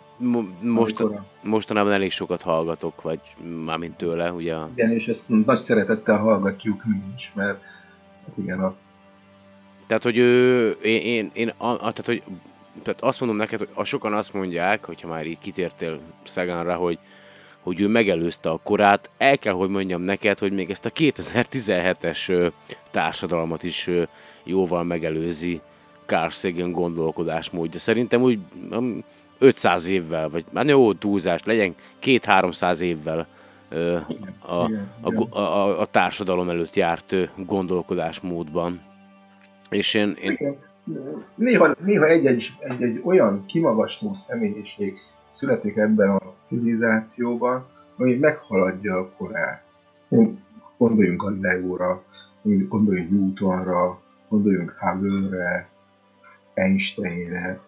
[0.60, 1.04] Most,
[1.42, 3.20] mostanában elég sokat hallgatok, vagy
[3.64, 4.56] mármint tőle, ugye?
[4.74, 7.62] Igen, és ezt nagy szeretettel hallgatjuk mi is, mert
[8.26, 8.74] hát igen, a...
[9.86, 12.22] Tehát, hogy ő, én, én, én a, a, tehát, hogy
[12.82, 16.98] tehát azt mondom neked, hogy a sokan azt mondják, hogyha már így kitértél Szegánra, hogy,
[17.60, 22.52] hogy ő megelőzte a korát, el kell, hogy mondjam neked, hogy még ezt a 2017-es
[22.90, 23.90] társadalmat is
[24.44, 25.60] jóval megelőzi
[26.06, 27.80] Carl Sagan gondolkodásmódja.
[27.80, 28.38] Szerintem úgy
[29.38, 33.26] 500 évvel, vagy már jó túlzás, legyen 2-300 évvel
[34.38, 37.14] a, a, a, a társadalom előtt járt
[37.46, 38.80] gondolkodásmódban.
[39.70, 40.38] És én, én...
[41.34, 44.98] Néha, néha egy-egy, egy-egy olyan kimagasló személyiség
[45.28, 49.64] születik ebben a civilizációban, ami meghaladja a korát.
[50.78, 52.02] Gondoljunk a Legóra,
[52.42, 55.68] gondoljunk Newtonra, gondoljunk Hubble-re,
[56.56, 57.60] Einsteinre,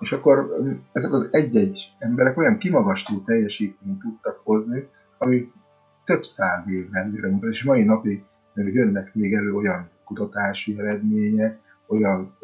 [0.00, 0.56] és akkor
[0.92, 4.88] ezek az egy-egy emberek olyan kimagasló teljesítményt tudtak hozni,
[5.18, 5.52] ami
[6.04, 8.24] több száz év előre mutat, és mai napig
[8.54, 12.36] jönnek még elő olyan kutatási eredmények, olyan,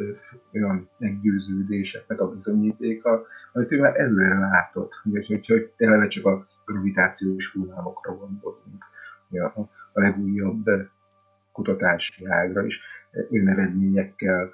[0.53, 4.93] olyan meggyőződéseknek a bizonyítéka, amit ő már előre látott.
[5.05, 8.85] Úgyhogy eleve csak a gravitációs hullámokra gondolunk,
[9.31, 9.61] a,
[9.93, 10.71] a legújabb
[11.53, 12.81] kutatási ágra is,
[13.31, 14.51] olyan eredményekkel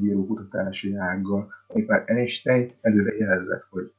[0.00, 3.92] bíró kutatási ággal, amit már Einstein előre jelzett, hogy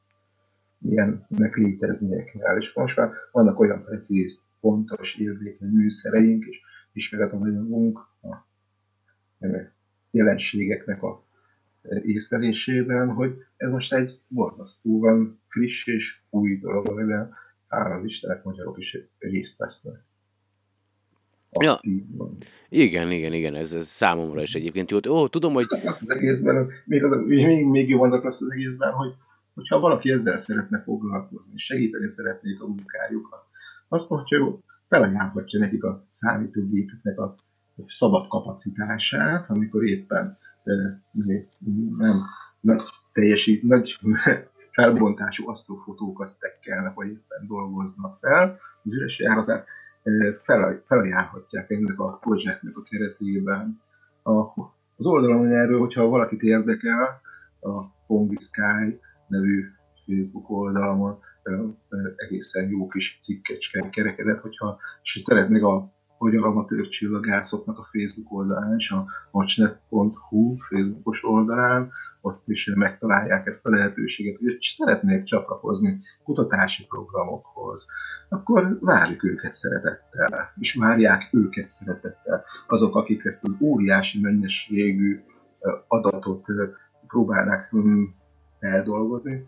[0.80, 2.56] ilyennek léteznie kell.
[2.56, 6.60] És most már vannak olyan precíz, pontos, érzékeny műszereink, és
[6.92, 8.36] ismeretanyagunk a
[10.10, 11.24] jelenségeknek a
[12.02, 17.34] észlelésében, hogy ez most egy borzasztóan friss és új dolog, amiben
[17.68, 20.02] hála az Istenek magyarok is részt vesznek.
[21.60, 21.80] Ja.
[22.68, 24.98] Igen, igen, igen, ez, ez számomra is egyébként jó.
[25.08, 25.66] Ó, tudom, hogy...
[25.68, 29.14] Az, az egészben, még, az, még, még jobb az az egészben, hogy
[29.54, 33.44] hogyha valaki ezzel szeretne foglalkozni, segíteni szeretnék a munkájukat,
[33.88, 34.54] azt mondja, hogy
[34.88, 37.34] felajánlhatja nekik a számítógépeknek a
[37.86, 40.38] szabad kapacitását, amikor éppen
[41.98, 42.22] nem
[42.60, 42.82] nagy
[43.12, 43.98] teljesít, nagy
[44.70, 49.66] felbontású asztrofotókat tekkelnek, vagy éppen dolgoznak fel az üres járatát,
[50.86, 53.80] felajánlhatják ennek a projektnek a keretében.
[54.22, 54.32] A,
[54.96, 57.20] az oldalon erről, hogyha valakit érdekel,
[57.60, 59.64] a Pongi Sky nevű
[60.06, 61.18] Facebook oldalamon
[62.16, 65.92] egészen jó kis cikkecske kerekedett, hogyha és szeretnék a
[66.24, 73.66] magyar amatőr csillagászoknak a Facebook oldalán és a watchnet.hu Facebookos oldalán, ott is megtalálják ezt
[73.66, 77.86] a lehetőséget, hogy szeretnék csatlakozni kutatási programokhoz,
[78.28, 85.20] akkor várjuk őket szeretettel, és várják őket szeretettel azok, akik ezt az óriási mennyiségű
[85.88, 86.44] adatot
[87.06, 88.02] próbálnak hm,
[88.58, 89.46] eldolgozni,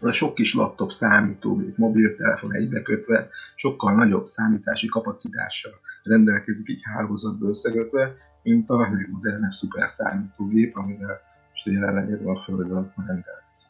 [0.00, 5.72] mert a sok kis laptop, számítógép, mobiltelefon egybekötve sokkal nagyobb számítási kapacitással
[6.02, 11.20] rendelkezik egy hálózatba összekötve, mint a legmodernebb szuper számítógép, amivel
[11.50, 13.68] most jelenleg a Földön rendelkezik.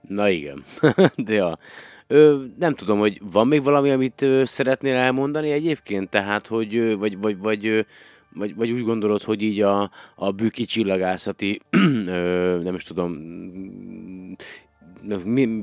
[0.00, 0.64] Na igen,
[1.26, 1.58] de ja.
[2.06, 6.10] Ö, nem tudom, hogy van még valami, amit ö, szeretnél elmondani egyébként?
[6.10, 7.86] Tehát, hogy ö, vagy, vagy, vagy,
[8.32, 11.60] vagy, vagy úgy gondolod, hogy így a, a bűki csillagászati,
[12.06, 13.12] ö, nem is tudom,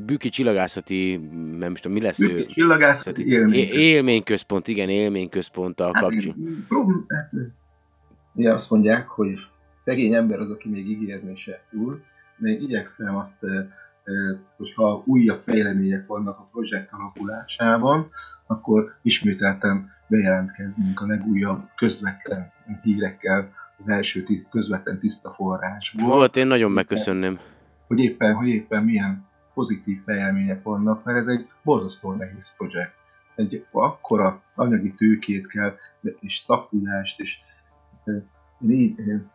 [0.06, 1.16] Bükki csillagászati,
[1.58, 2.46] nem tudom, mi lesz Bükki ő?
[2.46, 3.82] csillagászati élményközpont.
[3.82, 7.06] Élményközpont, igen, élményközponttal hát, kapcsolatban.
[7.08, 7.32] Hát,
[8.34, 9.40] ugye azt mondják, hogy
[9.80, 12.00] szegény ember az, aki még ígérni se tud,
[12.44, 13.46] én igyekszem azt,
[14.58, 18.10] hogyha újabb fejlemények vannak a projekt alakulásában,
[18.48, 22.52] akkor ismételten bejelentkeznünk a legújabb közvetlen
[22.84, 26.08] hírekkel az első közvetlen tiszta forrásból.
[26.08, 27.40] Volt, én nagyon megköszönném.
[27.88, 32.94] Hogy éppen, hogy éppen milyen pozitív fejlemények vannak, mert ez egy borzasztó nehéz projekt.
[33.36, 35.76] Egy akkora anyagi tőkét kell,
[36.20, 37.38] és szaktudást, és
[38.70, 39.30] én, én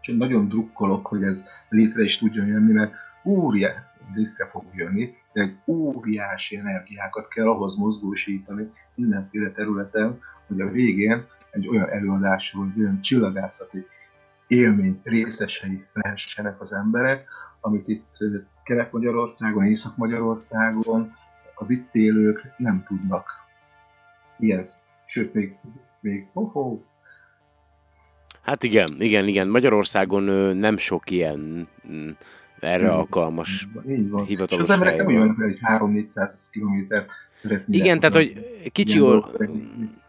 [0.00, 2.94] csak nagyon drukkolok, hogy ez létre is tudjon jönni, mert
[3.24, 3.74] óriás,
[4.14, 11.68] létre fog jönni, de óriási energiákat kell ahhoz mozgósítani mindenféle területen, hogy a végén egy
[11.68, 13.86] olyan előadásról, egy olyan csillagászati
[14.46, 17.28] élmény részesei lehessenek az emberek,
[17.60, 18.16] amit itt
[18.72, 21.14] Kelet-Magyarországon, Észak-Magyarországon
[21.54, 23.30] az itt élők nem tudnak.
[24.38, 24.64] Ilyen,
[25.06, 25.56] sőt, még,
[26.00, 26.80] még oh, oh.
[28.42, 29.48] Hát igen, igen, igen.
[29.48, 30.22] Magyarországon
[30.56, 32.08] nem sok ilyen mm,
[32.60, 34.24] erre így alkalmas így van.
[34.24, 37.84] hivatalos És az emberek nem olyan, hogy 3-400 kilométert szeretnének.
[37.84, 39.30] Igen, tehát hogy kicsi or...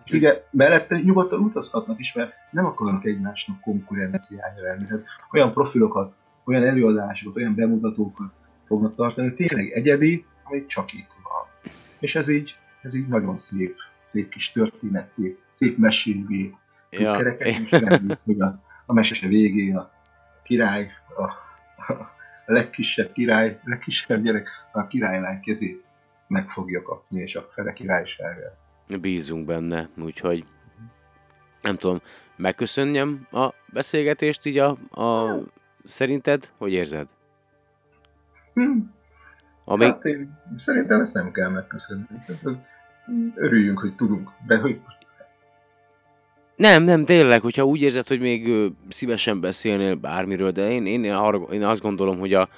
[0.03, 4.86] És ugye mellette nyugodtan utazhatnak is, mert nem akarnak egymásnak konkurenciája lenni.
[4.86, 8.32] Tehát olyan profilokat, olyan előadásokat, olyan bemutatókat
[8.74, 11.71] fognak tartani, tényleg egyedi, ami csak itt van.
[11.99, 16.53] És ez így, ez így nagyon szép, szép kis történeté, szép mesévé.
[16.89, 17.15] Ja.
[17.17, 19.91] Kereket, hogy a, a mese végén a
[20.43, 21.24] király, a,
[21.93, 25.84] a legkisebb király, a legkisebb gyerek a királylány kezét
[26.28, 28.57] meg fogja kapni, és a fele királyságát.
[29.01, 30.45] Bízunk benne, úgyhogy
[31.61, 32.01] nem tudom,
[32.36, 34.69] megköszönjem a beszélgetést így a,
[35.01, 35.39] a
[35.86, 36.49] szerinted?
[36.57, 37.09] Hogy érzed?
[38.54, 38.80] Hm.
[39.66, 39.88] Amíg...
[39.88, 42.06] Hát én, szerintem ezt nem kell megköszönni.
[42.26, 42.64] Szerintem
[43.36, 44.80] örüljünk, hogy tudunk, de hogy
[46.56, 51.38] nem, nem, tényleg, hogyha úgy érzed, hogy még szívesen beszélnél bármiről, de én, én, arra,
[51.38, 52.49] én azt gondolom, hogy a,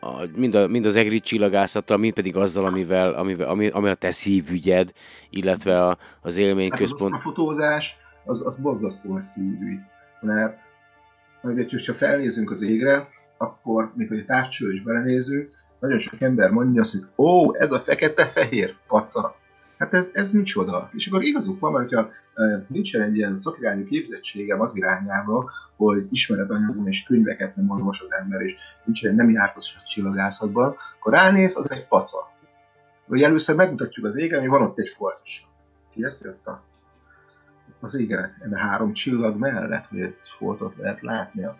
[0.00, 3.94] a, mind, a, mind az egri csillagászattal, mind pedig azzal, amivel, amivel ami, ami a
[3.94, 4.92] te szívügyed,
[5.30, 7.12] illetve a, az élményközpont.
[7.12, 9.78] Hát az a fotózás, az, az borzasztó a szívügy.
[10.20, 10.58] Mert,
[11.42, 13.08] mert hogyha felnézünk az égre,
[13.44, 17.80] akkor, mikor egy távcső is belenézünk, nagyon sok ember mondja azt, hogy ó, ez a
[17.80, 19.36] fekete-fehér paca.
[19.78, 20.90] Hát ez, ez micsoda?
[20.92, 22.10] És akkor igazuk van, mert hogyha
[22.66, 28.40] nincsen egy ilyen szakirányú képzettségem az irányába, hogy ismeretanyagon és könyveket nem olvas az ember,
[28.40, 32.32] és nincsen nem jártos a csillagászatban, akkor ránéz, az egy paca.
[33.06, 35.46] Vagy először megmutatjuk az égen, hogy van ott egy foltos.
[35.92, 36.62] Ki ezt jött a
[37.84, 41.56] az égen, a három csillag mellett, hogy egy foltot lehet látni a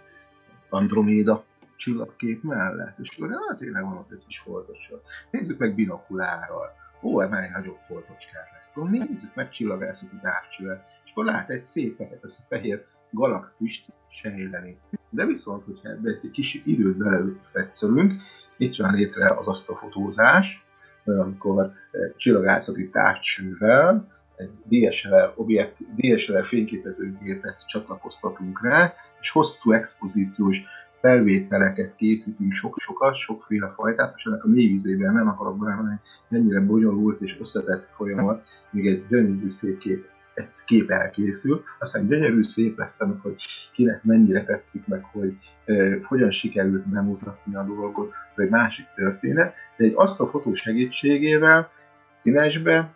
[0.68, 1.44] Androméda
[1.76, 4.90] csillagkép mellett, és akkor hát tényleg van ott egy kis foltos.
[5.30, 6.72] Nézzük meg binokulárral.
[7.02, 11.50] Ó, ez már egy nagyobb foltocskát lesz akkor nézzük meg csillagászati távcsővel, és akkor lát
[11.50, 14.78] egy szép fekete fehér galaxist sejleni.
[15.10, 18.12] De viszont, hogyha ebbe egy kis időt belefetszölünk,
[18.56, 20.66] itt van létre az asztrofotózás,
[21.04, 21.72] amikor
[22.16, 30.64] csillagászati távcsővel egy DSLR, objekt, DSLR fényképezőgépet csatlakoztatunk rá, és hosszú expozíciós
[31.04, 35.96] felvételeket készítünk sok-sokat, sokféle fajtát, és ennek a mélyvízében nem akarok belemenni,
[36.28, 42.42] mennyire bonyolult és összetett folyamat, még egy gyönyörű szép kép, egy kép elkészül, aztán gyönyörű
[42.42, 43.36] szép lesz, hogy
[43.72, 49.84] kinek mennyire tetszik, meg hogy e, hogyan sikerült bemutatni a dolgot, ez másik történet, de
[49.84, 51.70] egy asztalfotó segítségével
[52.14, 52.94] színesbe,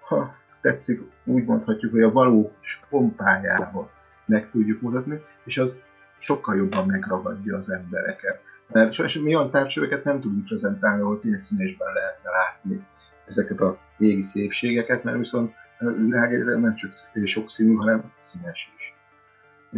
[0.00, 3.90] ha tetszik, úgy mondhatjuk, hogy a valós pompájába
[4.26, 5.76] meg tudjuk mutatni, és az
[6.22, 8.40] sokkal jobban megragadja az embereket.
[8.72, 12.86] Mert sajnos mi olyan távcsöveket nem tudunk prezentálni, ahol tényleg színésben lehetne látni
[13.26, 16.92] ezeket a régi szépségeket, mert viszont a világ nem csak
[17.24, 18.94] sok színű, hanem színes is.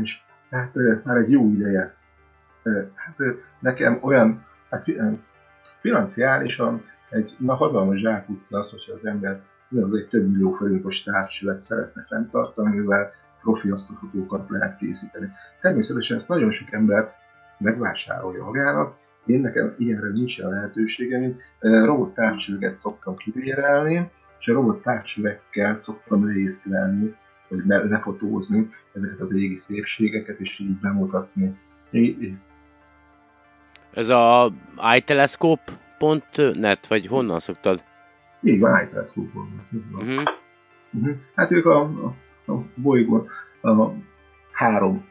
[0.02, 0.20] És
[0.50, 0.74] hát
[1.04, 1.94] már egy jó ideje,
[2.94, 3.16] hát
[3.60, 4.86] nekem olyan, hát
[5.80, 9.40] financiálisan egy na, hatalmas zsákutca az, hogyha az ember
[9.70, 13.12] az egy több millió forintos távcsövet szeretne fenntartani, mivel
[13.44, 15.28] profi asztalfotókat lehet készíteni.
[15.60, 17.14] Természetesen ezt nagyon sok ember
[17.58, 24.82] megvásárolja magának, én nekem ilyenre nincsen lehetőségem, én robot távcsöveket szoktam kivérelni, és a robot
[24.82, 27.14] távcsövekkel szoktam leészlelni,
[27.48, 31.58] vagy lefotózni ezeket az égi szépségeket, és így bemutatni.
[33.92, 34.52] Ez a
[34.94, 37.84] itelescope.net, vagy honnan szoktad?
[38.42, 39.82] Így van, itelescope.net.
[39.92, 40.22] Uh-huh.
[40.92, 41.16] Uh-huh.
[41.34, 42.14] Hát ők a, a
[42.46, 43.28] a bolygón
[43.62, 43.90] a
[44.52, 45.04] három,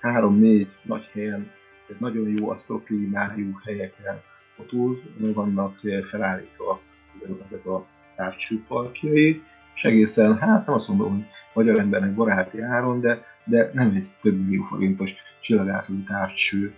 [0.00, 1.50] három-négy nagy helyen,
[1.98, 4.20] nagyon jó asztroklímájú helyeken
[4.56, 5.80] fotóz, vannak
[6.10, 6.80] felállítva
[7.44, 9.42] ezek a távcső parkjai,
[9.74, 14.08] és egészen, hát nem azt mondom, hogy magyar embernek baráti áron, de, de nem egy
[14.22, 16.74] több millió forintos csillagászati távcső,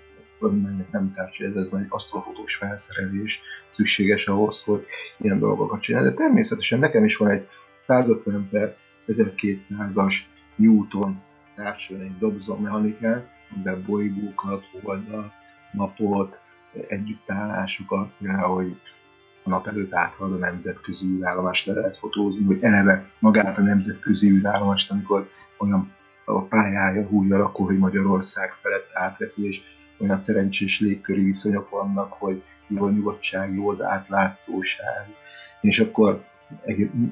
[0.91, 4.87] nem, távcső, ez, ez egy asztrofotós felszerelés szükséges ahhoz, hogy
[5.17, 6.09] ilyen dolgokat csinálni.
[6.09, 8.77] De természetesen nekem is van egy 150 per
[9.07, 10.19] 1200-as
[10.57, 11.23] Newton
[11.55, 15.33] távcső, egy dobzómechanikán, amiben bolygókat, holdat,
[15.73, 16.39] napot,
[16.89, 18.77] együttállásokat, hogy
[19.43, 24.31] a nap előtt áthalad a nemzetközi űrállomást le lehet fotózni, hogy eleve magát a nemzetközi
[24.31, 25.29] űrállomást, amikor
[25.59, 25.93] olyan
[26.25, 29.61] a pályája hújja akkor, hogy Magyarország felett átrepül, és
[29.99, 35.09] olyan szerencsés légköri viszonyok vannak, hogy jó nyugodtság, jó az átlátszóság,
[35.61, 36.25] és akkor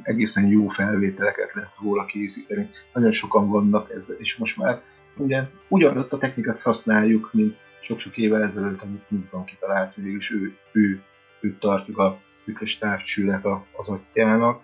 [0.03, 2.71] egészen jó felvételeket lehet róla készíteni.
[2.93, 4.83] Nagyon sokan vannak ezzel, és most már
[5.17, 10.57] ugye ugyanazt a technikát használjuk, mint sok-sok évvel ezelőtt, amit Newton kitalált, hogy végülis ő,
[10.73, 11.03] ő,
[11.41, 14.63] őt tartjuk a ükös távcsőnek az atyának,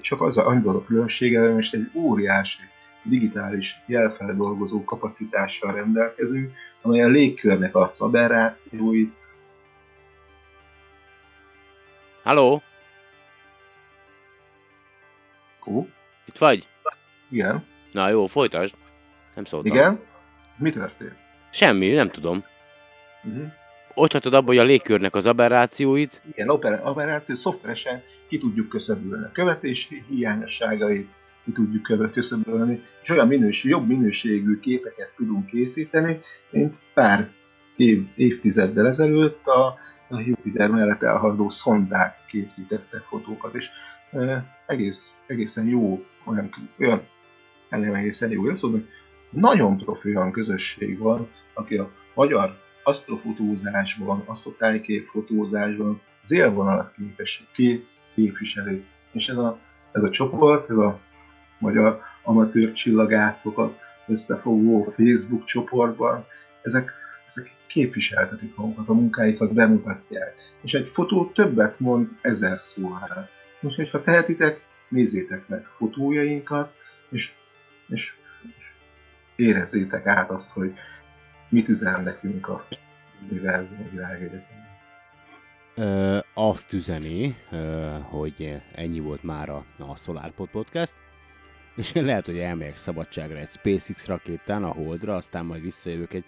[0.00, 2.62] csak az a, annyi a különbsége, most egy óriási
[3.02, 6.52] digitális jelfeldolgozó kapacitással rendelkezünk,
[6.82, 9.14] amely a légkörnek az aberrációit.
[12.22, 12.62] Halló?
[16.30, 16.66] Itt vagy?
[17.30, 17.64] Igen.
[17.92, 18.74] Na jó, folytasd.
[19.34, 19.72] Nem szóltam.
[19.72, 20.00] Igen?
[20.56, 21.14] Mi történt?
[21.50, 22.44] Semmi, nem tudom.
[23.24, 23.52] Uh-huh.
[23.94, 26.22] Ott hagytad abba, hogy a légkörnek az aberrációit.
[26.32, 26.48] Igen,
[26.82, 31.08] aberráció, szoftveresen ki tudjuk köszöbölni a követés hiányosságait,
[31.44, 36.20] ki tudjuk köszöbölni, és olyan minőség, jobb minőségű képeket tudunk készíteni,
[36.50, 37.30] mint pár
[37.76, 39.66] év, évtizeddel ezelőtt a,
[40.08, 43.70] a Jupiter mellett elhaladó szondák készítettek fotókat, és
[44.66, 46.48] egész, egészen jó, olyan,
[46.78, 47.02] olyan
[47.68, 48.88] nem egészen jó, hogy
[49.30, 58.84] nagyon profi olyan közösség van, aki a magyar asztrofotózásban, asztrotájképfotózásban az élvonalat képes, két képviselő.
[59.12, 59.58] És ez a,
[59.92, 61.00] ez a csoport, ez a
[61.58, 66.26] magyar amatőr csillagászokat összefogó Facebook csoportban,
[66.62, 66.92] ezek,
[67.26, 70.34] ezek képviseltetik magukat, a munkáikat bemutatják.
[70.62, 73.28] És egy fotó többet mond ezer szóval.
[73.60, 76.74] Úgyhogy ha tehetitek, nézzétek meg fotójainkat,
[77.10, 77.32] és,
[77.88, 78.14] és,
[78.56, 78.64] és
[79.36, 80.72] érezzétek át azt, hogy
[81.48, 82.66] mit üzen nekünk a
[83.30, 84.58] univerzum világegyetem.
[86.34, 90.94] Azt üzeni, ö, hogy ennyi volt már a, a SolarPod Podcast,
[91.76, 96.24] és lehet, hogy elmegyek szabadságra egy SpaceX rakétán a Holdra, aztán majd visszajövök egy,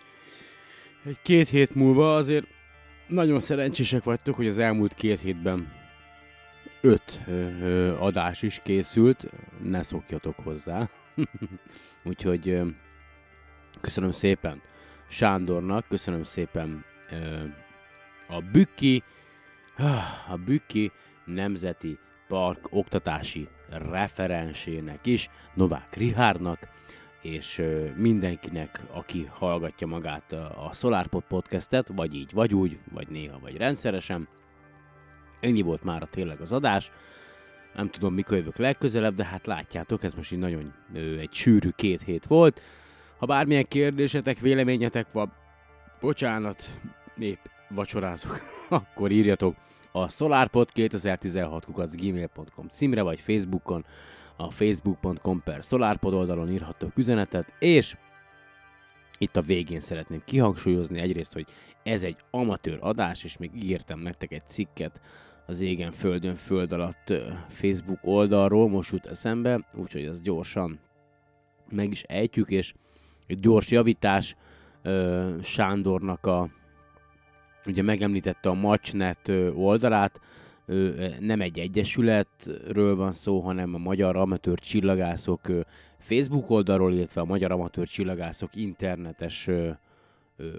[1.05, 2.47] egy két hét múlva, azért
[3.07, 5.73] nagyon szerencsések vagytok, hogy az elmúlt két hétben
[6.83, 7.21] öt
[7.99, 9.27] adás is készült,
[9.63, 10.89] ne szokjatok hozzá.
[12.05, 12.61] Úgyhogy
[13.81, 14.63] köszönöm szépen
[15.09, 16.85] Sándornak, köszönöm szépen
[18.29, 19.03] a Bükki,
[20.29, 20.93] a Bükki
[21.25, 26.69] Nemzeti Park oktatási referensének is, Novák Rihárnak,
[27.23, 27.63] és
[27.97, 34.29] mindenkinek, aki hallgatja magát a SolarPod podcastet, vagy így, vagy úgy, vagy néha, vagy rendszeresen.
[35.43, 36.91] Ennyi volt már a tényleg az adás.
[37.75, 41.71] Nem tudom, mikor jövök legközelebb, de hát látjátok, ez most így nagyon ö, egy sűrű
[41.71, 42.61] két hét volt.
[43.19, 45.33] Ha bármilyen kérdésetek, véleményetek van,
[46.01, 46.81] bocsánat,
[47.19, 48.39] épp vacsorázok,
[48.69, 49.57] akkor írjatok
[49.93, 53.85] a solarpod2016 gmail.com címre, vagy Facebookon,
[54.37, 57.97] a facebook.com per solarpod oldalon írhattok üzenetet, és
[59.19, 61.47] itt a végén szeretném kihangsúlyozni egyrészt, hogy
[61.83, 65.01] ez egy amatőr adás, és még ígértem nektek egy cikket
[65.53, 67.13] az égen, földön, föld alatt
[67.49, 70.79] Facebook oldalról, most jut eszembe, úgyhogy ez gyorsan
[71.69, 72.75] meg is ejtjük, és
[73.27, 74.37] egy gyors javítás
[75.43, 76.49] Sándornak a
[77.67, 80.21] ugye megemlítette a Matchnet oldalát,
[81.21, 85.41] nem egy egyesületről van szó, hanem a Magyar Amatőr Csillagászok
[85.99, 89.49] Facebook oldalról, illetve a Magyar Amatőr Csillagászok internetes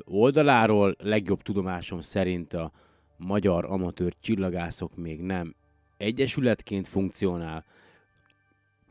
[0.04, 0.96] oldaláról.
[1.00, 2.72] Legjobb tudomásom szerint a
[3.18, 5.56] Magyar Amatőr Csillagászok még nem
[5.98, 7.66] egyesületként funkcionál,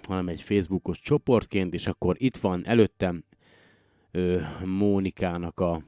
[0.07, 3.25] hanem egy Facebookos csoportként, és akkor itt van előttem
[4.65, 5.83] Mónikának a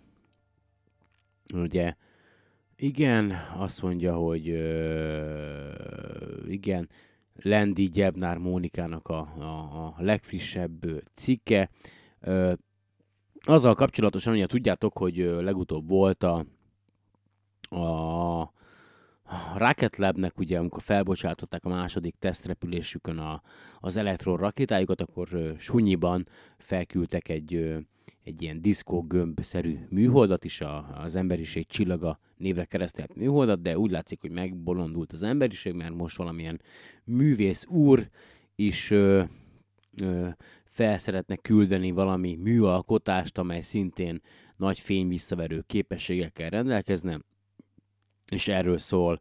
[1.52, 1.94] ugye
[2.76, 5.72] igen, azt mondja, hogy ö,
[6.48, 6.88] igen,
[7.42, 11.70] Lendi Gyebnár Mónikának a, a, a legfrissebb cikke.
[12.20, 12.52] Ö,
[13.40, 16.44] azzal kapcsolatosan, ugye tudjátok, hogy legutóbb volt a,
[17.74, 18.52] a
[19.56, 23.42] Rocket Labnek, ugye, amikor felbocsátották a második tesztrepülésükön a,
[23.80, 26.26] az elektron rakétájukat, akkor Sunyiban
[26.58, 27.76] felküldtek egy,
[28.24, 34.20] egy ilyen diszkó-gömbszerű műholdat is, a, az emberiség csillaga névre keresztelt műholdat, de úgy látszik,
[34.20, 36.60] hogy megbolondult az emberiség, mert most valamilyen
[37.04, 38.08] művész úr
[38.54, 39.22] is ö,
[40.02, 40.28] ö,
[40.64, 44.20] fel szeretne küldeni valami műalkotást, amely szintén
[44.56, 47.18] nagy fény visszaverő képességekkel rendelkezne,
[48.30, 49.20] és erről szól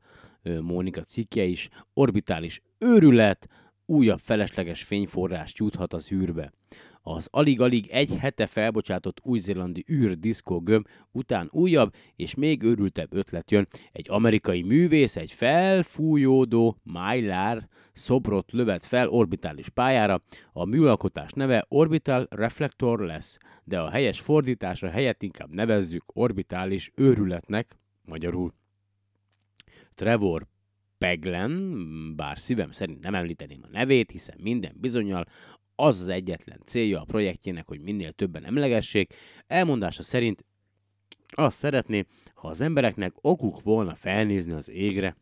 [0.62, 1.70] Mónika cikke is.
[1.93, 3.49] Orbitális őrület,
[3.86, 6.54] újabb felesleges fényforrást juthat az űrbe.
[7.06, 13.68] Az alig-alig egy hete felbocsátott új-zélandi űrdiszkó gömb után újabb és még őrültebb ötlet jön.
[13.91, 20.22] Egy amerikai művész egy felfújódó Mylar szobrot lövet fel orbitális pályára.
[20.54, 27.78] A műalkotás neve Orbital Reflector lesz, de a helyes fordításra helyett inkább nevezzük orbitális őrületnek,
[28.01, 28.54] magyarul.
[29.96, 30.48] Trevor
[30.98, 35.26] Peglen, bár szívem szerint nem említeném a nevét, hiszen minden bizonyal
[35.76, 39.14] az az egyetlen célja a projektjének, hogy minél többen emlegessék.
[39.48, 40.46] Elmondása szerint
[41.28, 45.16] azt szeretné, ha az embereknek okuk volna felnézni az égre,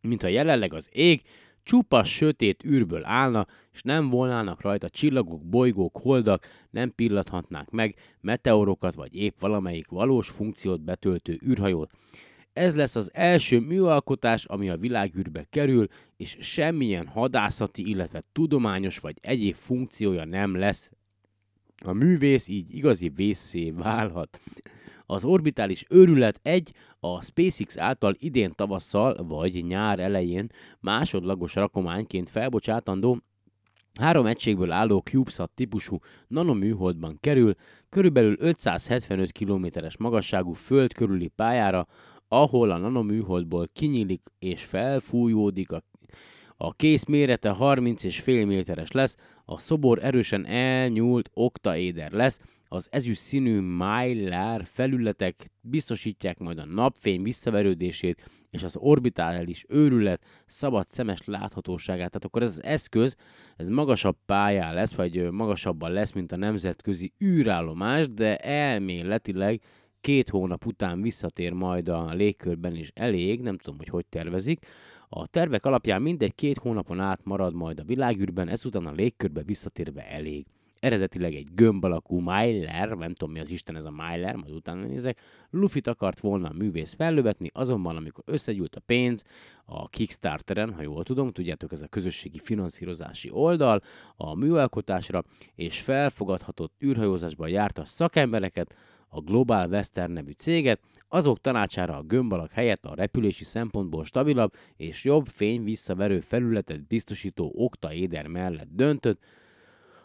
[0.00, 1.22] mintha jelenleg az ég
[1.62, 8.94] csupa sötét űrből állna, és nem volnának rajta csillagok, bolygók, holdak, nem pillathatnák meg meteorokat,
[8.94, 11.90] vagy épp valamelyik valós funkciót betöltő űrhajót.
[12.56, 15.86] Ez lesz az első műalkotás, ami a világűrbe kerül,
[16.16, 20.90] és semmilyen hadászati, illetve tudományos vagy egyéb funkciója nem lesz.
[21.84, 24.40] A művész így igazi vészé válhat.
[25.06, 30.46] Az orbitális őrület egy a SpaceX által idén tavasszal vagy nyár elején
[30.80, 33.20] másodlagos rakományként felbocsátandó
[34.00, 37.54] Három egységből álló CubeSat típusú nanoműholdban kerül,
[37.88, 41.86] körülbelül 575 kilométeres magasságú föld körüli pályára,
[42.28, 45.82] ahol a nanoműholdból kinyílik és felfújódik a
[46.58, 52.88] a kész mérete 30 és fél méteres lesz, a szobor erősen elnyúlt oktaéder lesz, az
[52.90, 61.24] ezüst színű Mylar felületek biztosítják majd a napfény visszaverődését és az orbitális őrület szabad szemes
[61.24, 62.08] láthatóságát.
[62.10, 63.16] Tehát akkor ez az eszköz,
[63.56, 69.60] ez magasabb pályán lesz, vagy magasabban lesz, mint a nemzetközi űrállomás, de elméletileg
[70.06, 74.66] két hónap után visszatér majd a légkörben is elég, nem tudom, hogy hogy tervezik.
[75.08, 80.10] A tervek alapján mindegy két hónapon át marad majd a világűrben, ezután a légkörbe visszatérve
[80.10, 80.46] elég.
[80.80, 84.86] Eredetileg egy gömb alakú Myler, nem tudom mi az Isten ez a Myler, majd utána
[84.86, 89.24] nézek, Lufit akart volna a művész fellövetni, azonban amikor összegyűlt a pénz
[89.64, 93.82] a Kickstarteren, ha jól tudom, tudjátok ez a közösségi finanszírozási oldal
[94.16, 98.74] a műalkotásra, és felfogadhatott űrhajózásban járta szakembereket,
[99.16, 105.04] a Global Western nevű céget, azok tanácsára a gömbalak helyett a repülési szempontból stabilabb és
[105.04, 109.22] jobb fény visszaverő felületet biztosító oktaéder mellett döntött,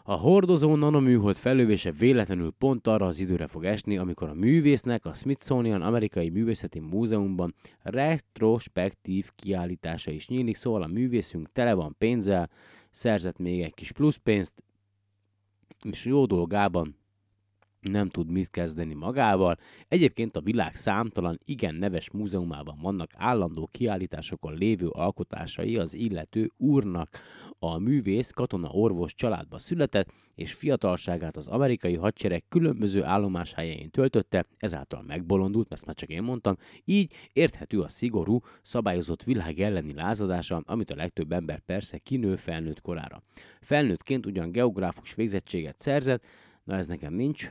[0.04, 5.14] a hordozó nanoműhold felövése véletlenül pont arra az időre fog esni, amikor a művésznek a
[5.14, 12.50] Smithsonian Amerikai Művészeti Múzeumban retrospektív kiállítása is nyílik, szóval a művészünk tele van pénzzel,
[12.90, 14.62] szerzett még egy kis pluszpénzt,
[15.82, 16.96] és jó dolgában
[17.82, 19.56] nem tud mit kezdeni magával.
[19.88, 27.18] Egyébként a világ számtalan igen neves múzeumában vannak állandó kiállításokon lévő alkotásai az illető úrnak.
[27.58, 35.02] A művész katona orvos családba született, és fiatalságát az amerikai hadsereg különböző állomáshelyein töltötte, ezáltal
[35.02, 40.90] megbolondult, ezt már csak én mondtam, így érthető a szigorú, szabályozott világ elleni lázadása, amit
[40.90, 43.22] a legtöbb ember persze kinő felnőtt korára.
[43.60, 46.24] Felnőttként ugyan geográfus végzettséget szerzett,
[46.64, 47.50] Na ez nekem nincs,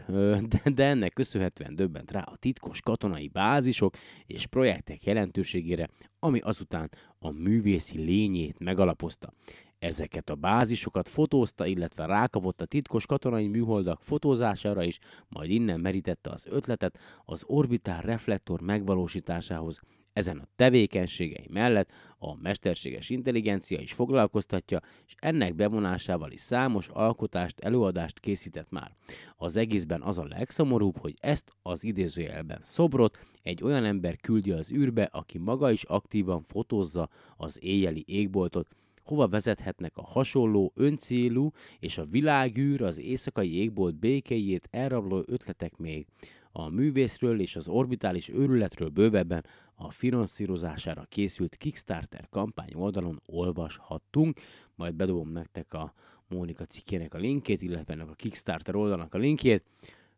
[0.52, 3.96] de, de ennek köszönhetően döbbent rá a titkos katonai bázisok
[4.26, 5.90] és projektek jelentőségére,
[6.20, 6.90] ami azután
[7.20, 9.34] a művészi lényét megalapozta.
[9.80, 16.30] Ezeket a bázisokat fotózta, illetve rákapott a titkos katonai műholdak fotózására is, majd innen merítette
[16.30, 19.82] az ötletet az orbitál reflektor megvalósításához,
[20.14, 27.60] ezen a tevékenységei mellett a mesterséges intelligencia is foglalkoztatja, és ennek bevonásával is számos alkotást,
[27.60, 28.96] előadást készített már.
[29.38, 34.72] Az egészben az a legszomorúbb, hogy ezt az idézőjelben szobrot egy olyan ember küldi az
[34.72, 38.68] űrbe, aki maga is aktívan fotózza az éjjeli égboltot,
[39.04, 46.06] hova vezethetnek a hasonló, öncélú és a világűr, az éjszakai égbolt békéjét elrabló ötletek még.
[46.52, 49.46] A művészről és az orbitális őrületről bővebben
[49.76, 54.40] a finanszírozására készült Kickstarter kampány oldalon olvashattunk,
[54.76, 55.94] majd bedobom nektek a
[56.28, 59.64] Mónika cikkének a linkét, illetve ennek a Kickstarter oldalnak a linkjét,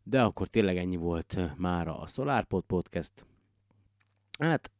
[0.02, 3.26] de akkor tényleg ennyi volt mára a SolarPod Podcast.
[4.38, 4.70] Hát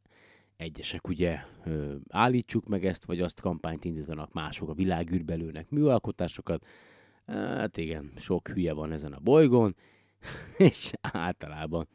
[0.57, 6.65] egyesek ugye ö, állítsuk meg ezt, vagy azt kampányt indítanak, mások a világűrbelőnek műalkotásokat.
[7.25, 9.75] Hát igen, sok hülye van ezen a bolygón.
[10.57, 11.87] és általában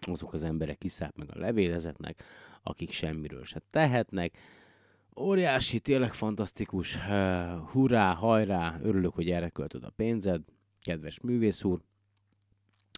[0.00, 2.22] azok az emberek kiszállt meg a levélezetnek,
[2.62, 4.38] akik semmiről se tehetnek.
[5.16, 6.96] Óriási, tényleg fantasztikus,
[7.72, 10.42] hurrá, hajrá, örülök, hogy erre költöd a pénzed,
[10.80, 11.80] kedves művész úr.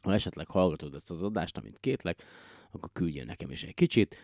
[0.02, 2.22] Ha esetleg hallgatod ezt az adást, amit kétlek,
[2.70, 4.16] akkor küldjél nekem is egy kicsit.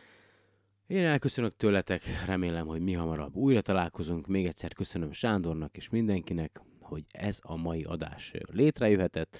[0.86, 4.26] Én elköszönök tőletek, remélem, hogy mi hamarabb újra találkozunk.
[4.26, 9.38] Még egyszer köszönöm Sándornak és mindenkinek, hogy ez a mai adás létrejöhetett,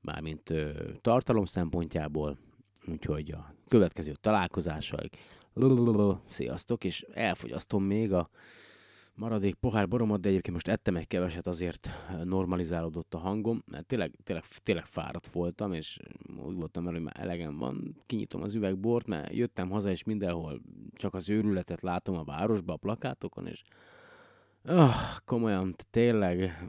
[0.00, 0.70] mármint ö,
[1.00, 2.38] tartalom szempontjából.
[2.86, 5.08] Úgyhogy a következő találkozással
[6.28, 8.30] sziasztok, és elfogyasztom még a
[9.14, 11.90] maradék pohár boromat, de egyébként most ettem egy keveset, azért
[12.24, 15.98] normalizálódott a hangom, mert tényleg, tényleg, tényleg fáradt voltam, és
[16.44, 20.60] úgy voltam el, hogy már elegem van, kinyitom az üvegbort, mert jöttem haza, és mindenhol
[20.94, 23.62] csak az őrületet látom a városba, a plakátokon, és
[24.64, 24.94] oh,
[25.24, 26.66] komolyan, tényleg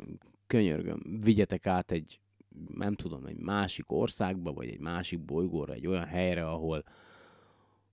[0.47, 2.19] könyörgöm, vigyetek át egy,
[2.75, 6.83] nem tudom, egy másik országba, vagy egy másik bolygóra, egy olyan helyre, ahol,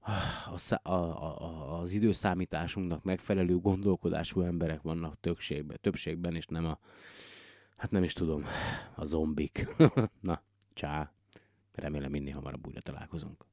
[0.00, 6.78] a, a, a, az időszámításunknak megfelelő gondolkodású emberek vannak többségben, többségben, és nem a,
[7.76, 8.44] hát nem is tudom,
[8.94, 9.66] a zombik.
[10.20, 11.12] Na, csá.
[11.72, 13.44] Remélem minél hamarabb újra találkozunk.